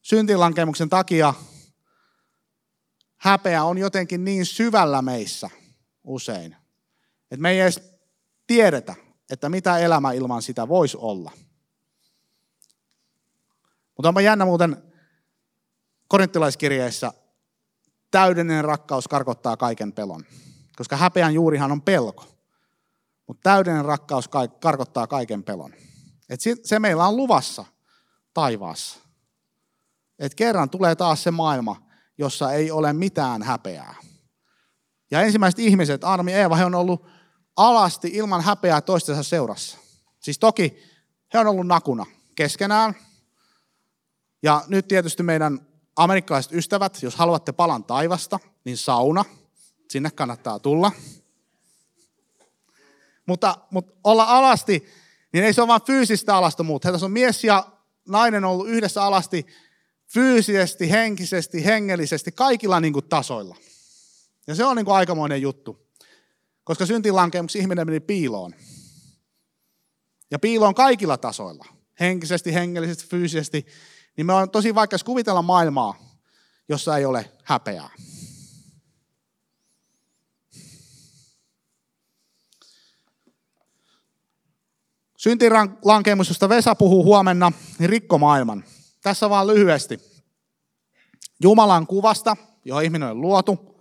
syntilankemuksen 0.03 0.89
takia 0.89 1.35
häpeä 3.17 3.65
on 3.65 3.79
jotenkin 3.79 4.25
niin 4.25 4.47
syvällä 4.47 5.03
meissä 5.03 5.51
usein, 6.05 6.57
että 7.23 7.43
me 7.43 7.51
ei 7.51 7.61
edes 7.61 7.83
tiedetä, 8.47 8.95
että 9.31 9.49
mitä 9.49 9.79
elämä 9.79 10.13
ilman 10.13 10.43
sitä 10.43 10.69
voisi 10.69 10.97
olla. 11.01 11.33
Mutta 13.99 14.09
onpa 14.09 14.21
jännä 14.21 14.45
muuten 14.45 14.83
korinttilaiskirjeessä, 16.09 17.13
täydellinen 18.11 18.65
rakkaus 18.65 19.09
karkottaa 19.09 19.57
kaiken 19.57 19.93
pelon. 19.93 20.25
Koska 20.77 20.97
häpeän 20.97 21.35
juurihan 21.35 21.73
on 21.73 21.83
pelko. 21.83 22.27
Mutta 23.27 23.41
täydellinen 23.43 23.85
rakkaus 23.85 24.29
karkottaa 24.61 25.07
kaiken 25.07 25.45
pelon. 25.45 25.75
Et 26.29 26.41
se 26.65 26.79
meillä 26.79 27.07
on 27.07 27.17
luvassa 27.17 27.65
taivaassa. 28.35 28.99
Et 30.19 30.35
kerran 30.35 30.71
tulee 30.71 30.95
taas 30.95 31.23
se 31.23 31.31
maailma, 31.31 31.83
jossa 32.19 32.53
ei 32.53 32.71
ole 32.71 32.93
mitään 32.93 33.43
häpeää. 33.43 33.95
Ja 35.11 35.23
ensimmäiset 35.23 35.59
ihmiset, 35.59 36.05
Armi 36.05 36.33
Eeva, 36.33 36.57
he 36.57 36.65
on 36.65 36.75
ollut 36.75 37.07
alasti 37.57 38.09
ilman 38.09 38.41
häpeää 38.41 38.81
toistensa 38.81 39.23
seurassa. 39.23 39.79
Siis 40.21 40.39
toki 40.39 40.83
he 41.35 41.39
on 41.39 41.47
ollut 41.47 41.67
nakuna 41.67 42.07
keskenään. 42.35 43.08
Ja 44.43 44.65
nyt 44.69 44.89
tietysti 44.89 45.23
meidän 45.23 45.67
amerikkalaiset 45.97 46.53
ystävät, 46.53 47.03
jos 47.03 47.17
haluatte 47.17 47.53
palan 47.53 47.85
taivasta, 47.85 48.39
niin 48.65 48.77
sauna, 48.77 49.25
sinne 49.91 50.11
kannattaa 50.11 50.59
tulla. 50.59 50.93
Mutta, 53.27 53.59
mutta 53.71 53.93
olla 54.05 54.25
alasti, 54.25 54.87
niin 55.33 55.45
ei 55.45 55.53
se 55.53 55.61
ole 55.61 55.69
vain 55.69 55.83
fyysistä 55.87 56.37
alastomuutta. 56.37 56.93
Tässä 56.93 57.07
on 57.07 57.13
mies 57.13 57.45
ja 57.45 57.73
nainen 58.09 58.45
ollut 58.45 58.69
yhdessä 58.69 59.03
alasti 59.03 59.47
fyysisesti, 60.13 60.91
henkisesti, 60.91 61.65
hengellisesti, 61.65 62.33
kaikilla 62.33 62.81
niin 62.81 62.93
kuin 62.93 63.09
tasoilla. 63.09 63.57
Ja 64.47 64.55
se 64.55 64.65
on 64.65 64.77
niin 64.77 64.85
kuin 64.85 64.97
aikamoinen 64.97 65.43
juttu. 65.43 65.89
Koska 66.65 66.87
syntilankemuksessa 66.87 67.63
ihminen 67.63 67.87
meni 67.87 68.01
piiloon. 68.01 68.55
Ja 70.31 70.39
piiloon 70.39 70.75
kaikilla 70.75 71.17
tasoilla. 71.17 71.67
Henkisesti, 72.01 72.55
hengellisesti, 72.55 73.07
fyysisesti 73.11 73.67
niin 74.19 74.27
me 74.27 74.33
on 74.33 74.51
tosi 74.51 74.75
vaikea 74.75 74.99
kuvitella 75.05 75.43
maailmaa, 75.43 75.95
jossa 76.69 76.97
ei 76.97 77.05
ole 77.05 77.31
häpeää. 77.45 77.91
Syntilankemus, 85.17 86.29
josta 86.29 86.49
Vesa 86.49 86.75
puhuu 86.75 87.05
huomenna, 87.05 87.53
niin 87.79 87.91
rikko 87.91 88.19
maailman. 88.19 88.65
Tässä 89.03 89.31
vaan 89.31 89.47
lyhyesti. 89.47 90.01
Jumalan 91.43 91.87
kuvasta, 91.87 92.37
johon 92.65 92.85
ihminen 92.85 93.09
on 93.09 93.21
luotu, 93.21 93.81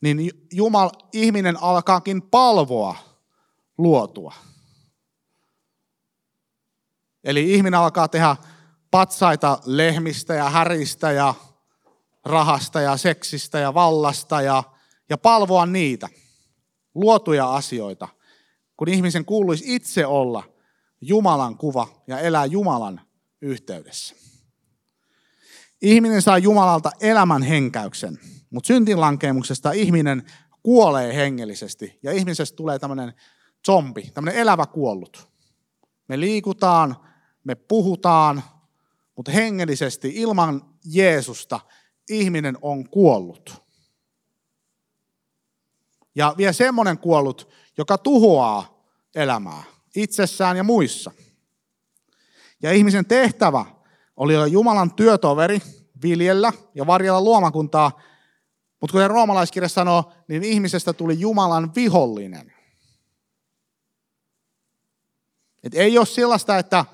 niin 0.00 0.30
Jumal, 0.52 0.90
ihminen 1.12 1.62
alkaakin 1.62 2.22
palvoa 2.22 2.96
luotua. 3.78 4.34
Eli 7.24 7.54
ihminen 7.54 7.80
alkaa 7.80 8.08
tehdä 8.08 8.36
patsaita 8.90 9.58
lehmistä 9.64 10.34
ja 10.34 10.50
häristä 10.50 11.12
ja 11.12 11.34
rahasta 12.24 12.80
ja 12.80 12.96
seksistä 12.96 13.58
ja 13.58 13.74
vallasta 13.74 14.42
ja, 14.42 14.62
ja 15.08 15.18
palvoa 15.18 15.66
niitä 15.66 16.08
luotuja 16.94 17.54
asioita, 17.54 18.08
kun 18.76 18.88
ihmisen 18.88 19.24
kuuluisi 19.24 19.74
itse 19.74 20.06
olla 20.06 20.42
Jumalan 21.00 21.58
kuva 21.58 21.88
ja 22.06 22.18
elää 22.18 22.44
Jumalan 22.44 23.00
yhteydessä. 23.42 24.14
Ihminen 25.82 26.22
saa 26.22 26.38
Jumalalta 26.38 26.90
elämän 27.00 27.42
henkäyksen, 27.42 28.18
mutta 28.50 28.66
syntinlankeemuksesta 28.66 29.72
ihminen 29.72 30.22
kuolee 30.62 31.16
hengellisesti 31.16 31.98
ja 32.02 32.12
ihmisestä 32.12 32.56
tulee 32.56 32.78
tämmöinen 32.78 33.12
zombi, 33.66 34.10
tämmöinen 34.14 34.40
elävä 34.40 34.66
kuollut. 34.66 35.28
Me 36.08 36.20
liikutaan, 36.20 36.96
me 37.44 37.54
puhutaan, 37.54 38.42
mutta 39.20 39.32
hengellisesti 39.32 40.12
ilman 40.14 40.62
Jeesusta 40.84 41.60
ihminen 42.10 42.58
on 42.62 42.88
kuollut. 42.88 43.62
Ja 46.14 46.34
vielä 46.36 46.52
semmoinen 46.52 46.98
kuollut, 46.98 47.48
joka 47.78 47.98
tuhoaa 47.98 48.84
elämää 49.14 49.62
itsessään 49.96 50.56
ja 50.56 50.62
muissa. 50.62 51.10
Ja 52.62 52.72
ihmisen 52.72 53.06
tehtävä 53.06 53.64
oli 54.16 54.36
olla 54.36 54.46
Jumalan 54.46 54.94
työtoveri, 54.94 55.62
viljellä 56.02 56.52
ja 56.74 56.86
varjella 56.86 57.20
luomakuntaa, 57.20 58.00
mutta 58.80 58.92
kuten 58.92 59.10
roomalaiskirja 59.10 59.68
sanoo, 59.68 60.12
niin 60.28 60.42
ihmisestä 60.42 60.92
tuli 60.92 61.20
Jumalan 61.20 61.74
vihollinen. 61.74 62.52
Et 65.62 65.74
ei 65.74 65.98
ole 65.98 66.06
sellaista, 66.06 66.58
että 66.58 66.84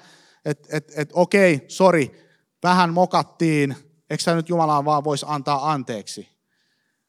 et, 0.46 0.66
et, 0.70 0.92
et, 0.96 1.10
okei, 1.12 1.64
sori, 1.68 2.26
vähän 2.62 2.92
mokattiin, 2.92 3.76
eikö 4.10 4.22
sä 4.22 4.34
nyt 4.34 4.48
Jumalaan 4.48 4.84
vaan 4.84 5.04
voisi 5.04 5.26
antaa 5.28 5.72
anteeksi. 5.72 6.28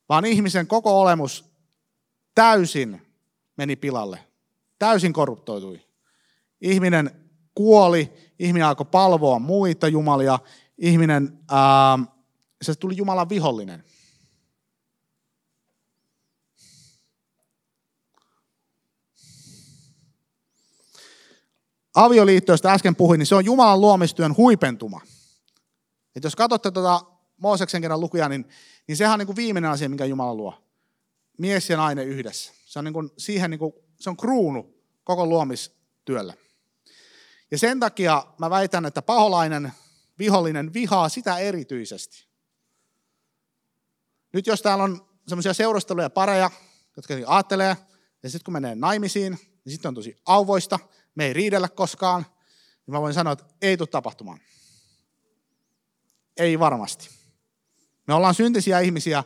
Vaan 0.10 0.26
ihmisen 0.26 0.68
koko 0.68 1.02
olemus 1.02 1.46
täysin 2.36 3.02
meni 3.58 3.76
pilalle. 3.76 4.20
Täysin 4.80 5.14
korruptoitui. 5.14 5.82
Ihminen 6.62 7.12
kuoli, 7.56 8.14
ihminen 8.40 8.68
alkoi 8.68 8.86
palvoa 8.92 9.40
muita 9.40 9.88
jumalia, 9.88 10.40
ihminen, 10.78 11.40
ää, 11.52 12.00
se 12.62 12.76
tuli 12.76 12.98
Jumalan 12.98 13.30
vihollinen. 13.30 13.84
Avioliitto, 21.98 22.52
josta 22.52 22.72
äsken 22.72 22.96
puhuin, 22.96 23.20
niin 23.20 23.26
se 23.26 23.36
on 23.36 23.46
Jumalan 23.46 23.82
luomistyön 23.82 24.38
huipentuma. 24.38 25.02
Et 26.16 26.24
jos 26.24 26.36
katsotte 26.36 26.72
tuota 26.72 27.02
Mooseksen 27.38 27.82
kerran 27.82 28.00
lukuja, 28.00 28.30
niin, 28.30 28.46
niin 28.88 28.98
sehän 28.98 29.14
on 29.14 29.20
niin 29.20 29.28
kuin 29.28 29.36
viimeinen 29.36 29.72
asia, 29.72 29.90
minkä 29.90 30.06
Jumala 30.06 30.36
luo. 30.36 30.54
Mies 31.38 31.70
ja 31.70 31.78
nainen 31.78 32.08
yhdessä. 32.08 32.54
Se 32.66 32.80
on, 32.80 32.86
niin 32.86 32.94
kuin, 32.94 33.10
siihen 33.18 33.52
niin 33.52 33.60
kuin, 33.60 33.74
se 34.00 34.10
on 34.10 34.18
kruunu 34.18 34.74
koko 35.04 35.26
luomistyöllä. 35.26 36.34
Ja 37.52 37.58
sen 37.58 37.80
takia 37.80 38.26
mä 38.38 38.50
väitän, 38.50 38.86
että 38.86 39.02
paholainen, 39.02 39.72
vihollinen 40.20 40.74
vihaa 40.74 41.10
sitä 41.10 41.38
erityisesti. 41.38 42.28
Nyt 44.34 44.48
jos 44.48 44.62
täällä 44.62 44.84
on 44.84 45.08
semmoisia 45.28 45.54
seurusteluja 45.54 46.10
pareja, 46.10 46.52
jotka 46.96 47.14
ajattelee, 47.28 47.78
ja 48.24 48.30
sitten 48.30 48.46
kun 48.46 48.54
menee 48.54 48.76
naimisiin, 48.76 49.34
niin 49.66 49.72
sitten 49.72 49.90
on 49.90 49.96
tosi 49.96 50.16
auvoista, 50.26 50.80
me 51.18 51.26
ei 51.26 51.34
riidellä 51.34 51.70
koskaan, 51.70 52.26
niin 52.86 52.94
mä 52.94 53.02
voin 53.02 53.14
sanoa, 53.14 53.34
että 53.34 53.46
ei 53.62 53.78
tule 53.78 53.88
tapahtumaan. 53.88 54.40
Ei 56.38 56.60
varmasti. 56.60 57.10
Me 58.08 58.14
ollaan 58.14 58.36
syntisiä 58.36 58.80
ihmisiä, 58.80 59.24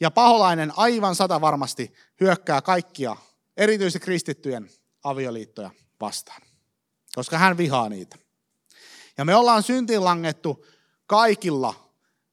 ja 0.00 0.10
paholainen 0.10 0.72
aivan 0.76 1.14
sata 1.14 1.40
varmasti 1.40 1.92
hyökkää 2.20 2.62
kaikkia, 2.62 3.16
erityisesti 3.56 4.00
kristittyjen 4.00 4.70
avioliittoja 5.04 5.70
vastaan, 6.00 6.42
koska 7.14 7.38
hän 7.38 7.56
vihaa 7.56 7.88
niitä. 7.88 8.16
Ja 9.18 9.24
me 9.24 9.34
ollaan 9.34 9.62
syntiin 9.62 10.04
langettu 10.04 10.66
kaikilla 11.06 11.74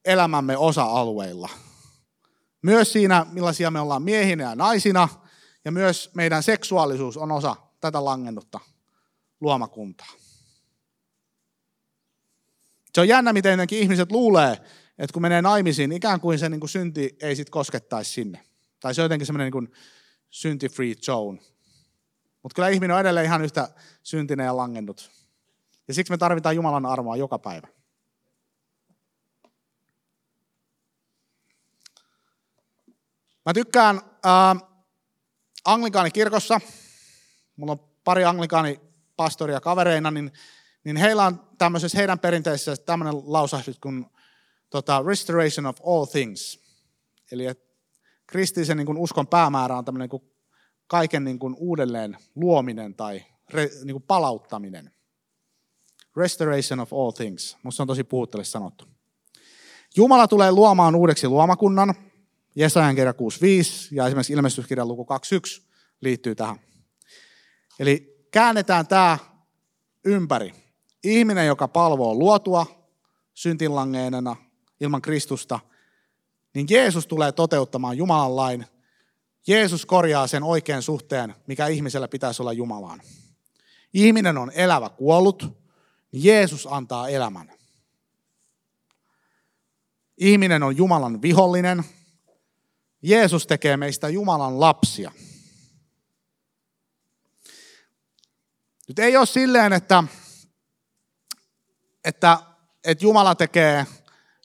elämämme 0.05 0.57
osa-alueilla. 0.57 1.49
Myös 2.61 2.93
siinä, 2.93 3.25
millaisia 3.31 3.71
me 3.71 3.79
ollaan 3.79 4.03
miehinä 4.03 4.43
ja 4.43 4.55
naisina, 4.55 5.09
ja 5.65 5.71
myös 5.71 6.11
meidän 6.13 6.43
seksuaalisuus 6.43 7.17
on 7.17 7.31
osa 7.31 7.55
tätä 7.79 8.05
langennutta 8.05 8.59
luomakuntaa. 9.41 10.13
Se 12.93 13.01
on 13.01 13.07
jännä, 13.07 13.33
miten 13.33 13.59
ihmiset 13.71 14.11
luulee, 14.11 14.51
että 14.97 15.13
kun 15.13 15.21
menee 15.21 15.41
naimisiin, 15.41 15.91
ikään 15.91 16.19
kuin 16.19 16.39
se 16.39 16.49
niin 16.49 16.59
kuin 16.59 16.69
synti 16.69 17.17
ei 17.21 17.35
sitten 17.35 17.51
koskettaisi 17.51 18.11
sinne. 18.11 18.43
Tai 18.79 18.95
se 18.95 19.01
on 19.01 19.05
jotenkin 19.05 19.25
semmoinen 19.25 19.51
niin 19.53 19.73
synti-free 20.29 20.95
zone. 20.95 21.39
Mutta 22.43 22.55
kyllä 22.55 22.69
ihminen 22.69 22.95
on 22.95 23.01
edelleen 23.01 23.25
ihan 23.25 23.41
yhtä 23.41 23.69
syntinen 24.03 24.45
ja 24.45 24.57
langennut. 24.57 25.11
Ja 25.87 25.93
siksi 25.93 26.13
me 26.13 26.17
tarvitaan 26.17 26.55
Jumalan 26.55 26.85
armoa 26.85 27.15
joka 27.15 27.39
päivä. 27.39 27.67
Mä 33.45 33.53
tykkään 33.53 33.97
äh, 33.97 34.69
anglikaanikirkossa. 35.65 36.61
Mulla 37.55 37.71
on 37.71 37.79
pari 38.03 38.23
anglikaanipastoria 39.21 39.61
kavereina, 39.61 40.11
niin, 40.11 40.31
niin 40.83 40.97
heillä 40.97 41.25
on 41.25 41.39
tämmöisessä 41.57 41.97
heidän 41.97 42.19
perinteisessä 42.19 42.77
tämmöinen 42.77 43.21
lausahdus 43.25 43.79
kuin 43.79 44.05
tota, 44.69 45.03
restoration 45.07 45.65
of 45.65 45.77
all 45.87 46.05
things. 46.05 46.59
Eli 47.31 47.45
että 47.45 47.71
kristillisen 48.27 48.77
niin 48.77 48.85
kuin 48.85 48.97
uskon 48.97 49.27
päämäärä 49.27 49.77
on 49.77 49.85
tämmöinen 49.85 50.03
niin 50.03 50.21
kuin 50.21 50.31
kaiken 50.87 51.23
niin 51.23 51.39
kuin 51.39 51.55
uudelleen 51.57 52.17
luominen 52.35 52.95
tai 52.95 53.25
re, 53.49 53.69
niin 53.83 53.93
kuin 53.93 54.03
palauttaminen. 54.03 54.91
Restoration 56.15 56.79
of 56.79 56.93
all 56.93 57.11
things. 57.11 57.57
Musta 57.63 57.83
on 57.83 57.87
tosi 57.87 58.03
puhuttele 58.03 58.43
sanottu. 58.43 58.85
Jumala 59.95 60.27
tulee 60.27 60.51
luomaan 60.51 60.95
uudeksi 60.95 61.27
luomakunnan. 61.27 61.93
Jesajan 62.55 62.95
kirja 62.95 63.11
6.5 63.11 63.17
ja 63.91 64.07
esimerkiksi 64.07 64.33
ilmestyskirjan 64.33 64.87
luku 64.87 65.07
2.1 65.59 65.63
liittyy 66.01 66.35
tähän. 66.35 66.59
Eli 67.79 68.20
käännetään 68.31 68.87
tämä 68.87 69.17
ympäri. 70.05 70.53
Ihminen, 71.03 71.47
joka 71.47 71.67
palvoo 71.67 72.15
luotua 72.15 72.65
syntinlangeenena 73.33 74.35
ilman 74.79 75.01
Kristusta, 75.01 75.59
niin 76.53 76.67
Jeesus 76.69 77.07
tulee 77.07 77.31
toteuttamaan 77.31 77.97
Jumalan 77.97 78.35
lain. 78.35 78.65
Jeesus 79.47 79.85
korjaa 79.85 80.27
sen 80.27 80.43
oikean 80.43 80.81
suhteen, 80.81 81.35
mikä 81.47 81.67
ihmisellä 81.67 82.07
pitäisi 82.07 82.41
olla 82.41 82.53
Jumalaan. 82.53 83.01
Ihminen 83.93 84.37
on 84.37 84.51
elävä 84.55 84.89
kuollut, 84.89 85.43
niin 86.11 86.23
Jeesus 86.23 86.67
antaa 86.71 87.09
elämän. 87.09 87.51
Ihminen 90.17 90.63
on 90.63 90.77
Jumalan 90.77 91.21
vihollinen. 91.21 91.83
Jeesus 93.01 93.47
tekee 93.47 93.77
meistä 93.77 94.09
Jumalan 94.09 94.59
lapsia. 94.59 95.11
Nyt 98.87 98.99
ei 98.99 99.17
ole 99.17 99.25
silleen, 99.25 99.73
että, 99.73 100.03
että, 102.05 102.37
että 102.83 103.05
Jumala 103.05 103.35
tekee 103.35 103.85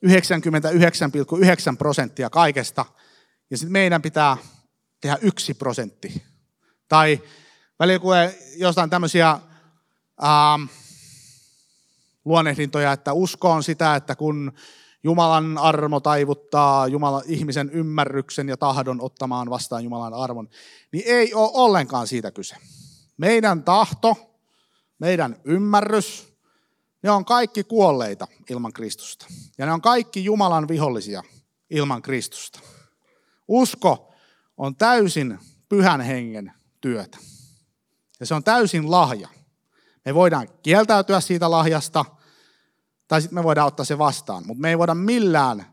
99,9 0.07 1.77
prosenttia 1.79 2.31
kaikesta, 2.31 2.85
ja 3.51 3.57
sitten 3.57 3.72
meidän 3.72 4.03
pitää 4.03 4.37
tehdä 5.01 5.18
yksi 5.20 5.55
prosentti. 5.55 6.22
Tai 6.88 7.22
välillä 7.79 7.99
kun 7.99 8.14
jostain 8.57 8.90
tämmöisiä 8.90 9.31
ähm, 10.25 10.62
luonnehdintoja, 12.25 12.92
että 12.92 13.12
usko 13.12 13.51
on 13.51 13.62
sitä, 13.62 13.96
että 13.96 14.16
kun 14.16 14.53
Jumalan 15.03 15.59
armo 15.59 16.01
taivuttaa 16.01 16.87
Jumala, 16.87 17.22
ihmisen 17.27 17.70
ymmärryksen 17.70 18.49
ja 18.49 18.57
tahdon 18.57 19.01
ottamaan 19.01 19.51
vastaan 19.51 19.85
Jumalan 19.85 20.14
arvon, 20.14 20.49
niin 20.92 21.05
ei 21.07 21.35
ole 21.35 21.51
ollenkaan 21.55 22.07
siitä 22.07 22.31
kyse. 22.31 22.57
Meidän 23.16 23.64
tahto, 23.64 24.37
meidän 24.98 25.37
ymmärrys, 25.44 26.37
ne 27.02 27.11
on 27.11 27.24
kaikki 27.24 27.64
kuolleita 27.64 28.29
ilman 28.50 28.72
Kristusta. 28.72 29.26
Ja 29.59 29.66
ne 29.66 29.72
on 29.72 29.81
kaikki 29.81 30.24
Jumalan 30.24 30.68
vihollisia 30.68 31.22
ilman 31.70 32.02
Kristusta. 32.02 32.61
Usko 33.48 34.14
on 34.57 34.76
täysin 34.76 35.38
pyhän 35.68 36.00
hengen 36.00 36.52
työtä. 36.81 37.18
Ja 38.20 38.26
se 38.26 38.35
on 38.35 38.44
täysin 38.44 38.90
lahja. 38.90 39.29
Me 40.05 40.14
voidaan 40.14 40.48
kieltäytyä 40.62 41.20
siitä 41.20 41.50
lahjasta, 41.50 42.05
tai 43.09 43.22
sitten 43.22 43.38
me 43.38 43.42
voidaan 43.42 43.66
ottaa 43.66 43.85
se 43.85 43.98
vastaan, 43.98 44.46
mutta 44.46 44.61
me 44.61 44.68
ei 44.68 44.79
voida 44.79 44.94
millään 44.94 45.66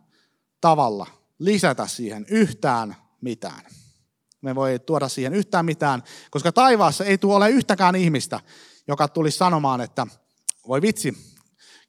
tavalla 0.61 1.07
lisätä 1.39 1.87
siihen 1.87 2.25
yhtään 2.29 2.95
mitään. 3.21 3.65
Me 4.43 4.55
voi 4.55 4.79
tuoda 4.79 5.09
siihen 5.09 5.33
yhtään 5.33 5.65
mitään, 5.65 6.03
koska 6.31 6.51
taivaassa 6.51 7.05
ei 7.05 7.17
tule 7.17 7.35
ole 7.35 7.49
yhtäkään 7.49 7.95
ihmistä, 7.95 8.39
joka 8.87 9.07
tulisi 9.07 9.37
sanomaan, 9.37 9.81
että 9.81 10.07
voi 10.67 10.81
vitsi, 10.81 11.17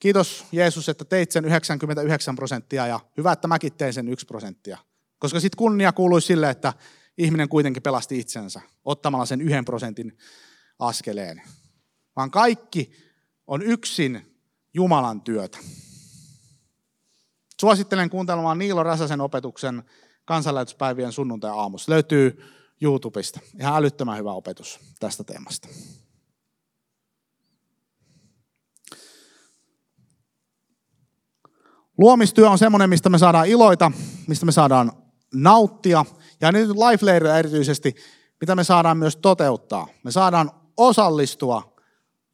kiitos 0.01 0.45
Jeesus, 0.53 0.89
että 0.89 1.05
teit 1.05 1.31
sen 1.31 1.45
99 1.45 2.37
prosenttia 2.37 2.87
ja 2.87 3.01
hyvä, 3.17 3.33
että 3.33 3.49
mäkin 3.49 3.73
tein 3.73 3.93
sen 3.93 4.09
1 4.09 4.27
prosenttia. 4.27 4.79
Koska 5.19 5.41
sitten 5.41 5.59
kunnia 5.59 5.93
kuuluisi 5.93 6.27
sille, 6.27 6.51
että 6.51 6.73
ihminen 7.19 7.49
kuitenkin 7.49 7.83
pelasti 7.83 8.19
itsensä 8.19 8.61
ottamalla 8.85 9.27
sen 9.27 9.41
yhden 9.41 9.65
prosentin 9.65 10.19
askeleen. 10.79 11.43
Vaan 12.17 12.31
kaikki 12.31 12.93
on 13.47 13.63
yksin 13.63 14.39
Jumalan 14.75 15.21
työtä. 15.21 15.59
Suosittelen 17.61 18.11
kuuntelemaan 18.11 18.59
Niilo 18.59 18.83
Räsäsen 18.83 19.21
opetuksen 19.21 19.83
kansanlähetyspäivien 20.25 21.13
sunnuntai-aamussa. 21.13 21.93
Löytyy 21.93 22.43
YouTubesta. 22.81 23.41
Ihan 23.61 23.77
älyttömän 23.77 24.19
hyvä 24.19 24.33
opetus 24.33 24.81
tästä 25.01 25.25
teemasta. 25.25 25.69
Luomistyö 31.99 32.51
on 32.51 32.59
semmoinen, 32.59 32.91
mistä 32.91 33.09
me 33.09 33.19
saadaan 33.19 33.49
iloita, 33.49 33.93
mistä 34.27 34.47
me 34.47 34.53
saadaan 34.53 34.93
nauttia. 35.35 36.05
Ja 36.41 36.53
nyt 36.53 36.69
Life 36.69 37.39
erityisesti, 37.39 37.95
mitä 38.41 38.55
me 38.55 38.65
saadaan 38.65 38.99
myös 38.99 39.17
toteuttaa. 39.17 39.87
Me 40.05 40.11
saadaan 40.11 40.51
osallistua 40.77 41.75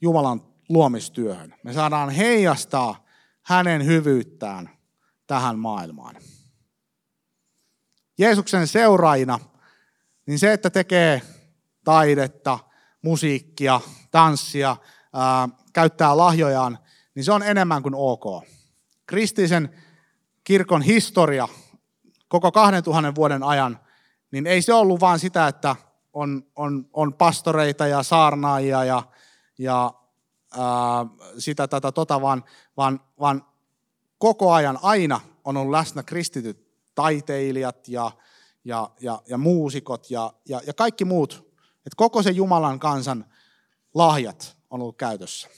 Jumalan 0.00 0.42
luomistyöhön. 0.68 1.54
Me 1.64 1.72
saadaan 1.72 2.10
heijastaa 2.10 3.04
hänen 3.42 3.86
hyvyyttään 3.86 4.70
tähän 5.26 5.58
maailmaan. 5.58 6.16
Jeesuksen 8.20 8.66
seuraajina, 8.66 9.38
niin 10.26 10.38
se, 10.38 10.52
että 10.52 10.70
tekee 10.70 11.22
taidetta, 11.84 12.58
musiikkia, 13.02 13.80
tanssia, 14.10 14.76
ää, 15.12 15.48
käyttää 15.72 16.16
lahjojaan, 16.16 16.78
niin 17.14 17.24
se 17.24 17.32
on 17.32 17.42
enemmän 17.42 17.82
kuin 17.82 17.94
ok. 17.94 18.44
Kristillisen 19.06 19.70
kirkon 20.44 20.82
historia 20.82 21.48
koko 22.28 22.52
2000 22.52 23.14
vuoden 23.14 23.42
ajan, 23.42 23.78
niin 24.30 24.46
ei 24.46 24.62
se 24.62 24.74
ollut 24.74 25.00
vaan 25.00 25.18
sitä, 25.18 25.48
että 25.48 25.76
on, 26.12 26.42
on, 26.56 26.88
on 26.92 27.14
pastoreita 27.14 27.86
ja 27.86 28.02
saarnaajia 28.02 28.84
ja, 28.84 29.02
ja 29.58 29.94
ää, 30.58 31.06
sitä 31.38 31.68
tätä 31.68 31.92
tota, 31.92 32.20
vaan, 32.20 32.44
vaan, 32.76 33.00
vaan 33.20 33.44
koko 34.18 34.52
ajan 34.52 34.78
aina 34.82 35.20
on 35.44 35.56
ollut 35.56 35.72
läsnä 35.72 36.02
kristityt 36.02 36.69
taiteilijat 36.94 37.88
ja, 37.88 38.10
ja, 38.64 38.90
ja, 39.00 39.22
ja 39.28 39.38
muusikot 39.38 40.10
ja, 40.10 40.32
ja, 40.48 40.60
ja 40.66 40.74
kaikki 40.74 41.04
muut. 41.04 41.50
Että 41.76 41.96
koko 41.96 42.22
se 42.22 42.30
Jumalan 42.30 42.78
kansan 42.78 43.24
lahjat 43.94 44.56
on 44.70 44.82
ollut 44.82 44.96
käytössä. 44.96 45.48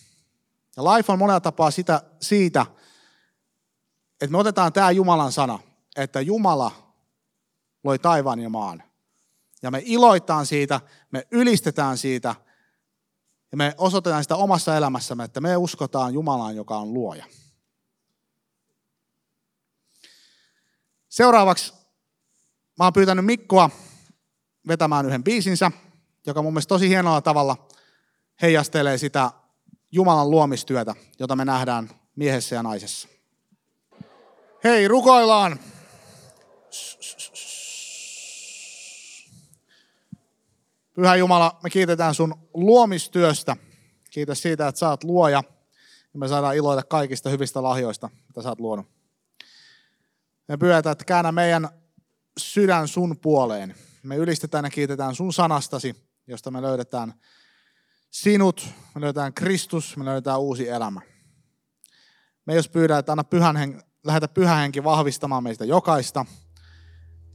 Ja 0.76 0.84
life 0.84 1.12
on 1.12 1.18
monella 1.18 1.40
tapaa 1.40 1.70
sitä, 1.70 2.02
siitä, 2.20 2.66
että 4.12 4.32
me 4.32 4.38
otetaan 4.38 4.72
tämä 4.72 4.90
Jumalan 4.90 5.32
sana, 5.32 5.58
että 5.96 6.20
Jumala 6.20 6.72
loi 7.84 7.98
taivaan 7.98 8.40
ja 8.40 8.48
maan. 8.48 8.82
Ja 9.62 9.70
me 9.70 9.82
iloitaan 9.84 10.46
siitä, 10.46 10.80
me 11.10 11.26
ylistetään 11.30 11.98
siitä 11.98 12.34
ja 13.52 13.56
me 13.56 13.74
osoitetaan 13.78 14.24
sitä 14.24 14.36
omassa 14.36 14.76
elämässämme, 14.76 15.24
että 15.24 15.40
me 15.40 15.56
uskotaan 15.56 16.14
Jumalaan, 16.14 16.56
joka 16.56 16.76
on 16.76 16.94
luoja. 16.94 17.24
Seuraavaksi 21.12 21.72
mä 22.78 22.84
oon 22.84 22.92
pyytänyt 22.92 23.24
Mikkoa 23.24 23.70
vetämään 24.68 25.06
yhden 25.06 25.24
biisinsä, 25.24 25.70
joka 26.26 26.42
mun 26.42 26.52
mielestä 26.52 26.68
tosi 26.68 26.88
hienolla 26.88 27.20
tavalla 27.20 27.68
heijastelee 28.42 28.98
sitä 28.98 29.30
Jumalan 29.90 30.30
luomistyötä, 30.30 30.94
jota 31.18 31.36
me 31.36 31.44
nähdään 31.44 31.90
miehessä 32.16 32.54
ja 32.54 32.62
naisessa. 32.62 33.08
Hei, 34.64 34.88
rukoillaan! 34.88 35.60
Pyhä 40.94 41.16
Jumala, 41.16 41.58
me 41.62 41.70
kiitetään 41.70 42.14
sun 42.14 42.34
luomistyöstä. 42.54 43.56
Kiitos 44.10 44.42
siitä, 44.42 44.68
että 44.68 44.78
sä 44.78 44.88
oot 44.88 45.04
luoja. 45.04 45.42
Ja 46.14 46.18
me 46.18 46.28
saadaan 46.28 46.56
iloita 46.56 46.82
kaikista 46.82 47.30
hyvistä 47.30 47.62
lahjoista, 47.62 48.10
mitä 48.28 48.42
sä 48.42 48.48
oot 48.48 48.60
luonut. 48.60 49.01
Me 50.52 50.56
pyydetään, 50.56 50.92
että 50.92 51.04
käännä 51.04 51.32
meidän 51.32 51.68
sydän 52.38 52.88
sun 52.88 53.18
puoleen. 53.18 53.74
Me 54.02 54.16
ylistetään 54.16 54.64
ja 54.64 54.70
kiitetään 54.70 55.14
sun 55.14 55.32
sanastasi, 55.32 55.94
josta 56.26 56.50
me 56.50 56.62
löydetään 56.62 57.14
sinut, 58.10 58.68
me 58.94 59.00
löydetään 59.00 59.34
Kristus, 59.34 59.96
me 59.96 60.04
löydetään 60.04 60.40
uusi 60.40 60.68
elämä. 60.68 61.00
Me 62.46 62.54
jos 62.54 62.68
pyydään, 62.68 63.00
että 63.00 63.12
anna 63.12 63.24
pyhän 63.24 63.56
hen, 63.56 63.82
lähetä 64.04 64.28
pyhä 64.28 64.54
henki 64.54 64.84
vahvistamaan 64.84 65.42
meistä 65.42 65.64
jokaista. 65.64 66.26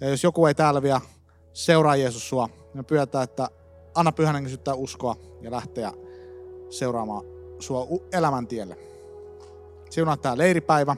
Ja 0.01 0.09
jos 0.09 0.23
joku 0.23 0.45
ei 0.45 0.55
täällä 0.55 0.81
vielä 0.81 1.01
seuraa 1.53 1.95
Jeesus 1.95 2.29
sua, 2.29 2.49
me 2.73 2.83
pyydetään, 2.83 3.23
että 3.23 3.49
anna 3.95 4.11
pyhän 4.11 4.35
henki 4.35 4.49
syttää 4.49 4.73
uskoa 4.73 5.15
ja 5.41 5.51
lähteä 5.51 5.93
seuraamaan 6.69 7.23
sua 7.59 7.87
elämän 8.11 8.47
tielle. 8.47 8.77
Siunaa 9.89 10.17
tämä 10.17 10.37
leiripäivä. 10.37 10.95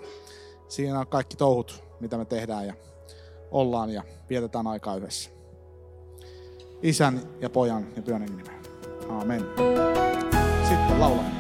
Siinä 0.68 1.00
on 1.00 1.08
kaikki 1.08 1.36
touhut 1.36 1.89
mitä 2.00 2.18
me 2.18 2.26
tehdään 2.26 2.68
ja 2.68 2.74
ollaan 3.52 3.90
ja 3.90 4.04
vietetään 4.30 4.68
aikaa 4.68 4.96
yhdessä. 4.96 5.30
Isän 6.82 7.22
ja 7.42 7.50
pojan 7.50 7.88
ja 7.96 8.02
pyhän 8.02 8.22
nimeen. 8.22 8.48
Amen. 9.10 9.46
Sitten 10.70 11.00
laulamme. 11.00 11.39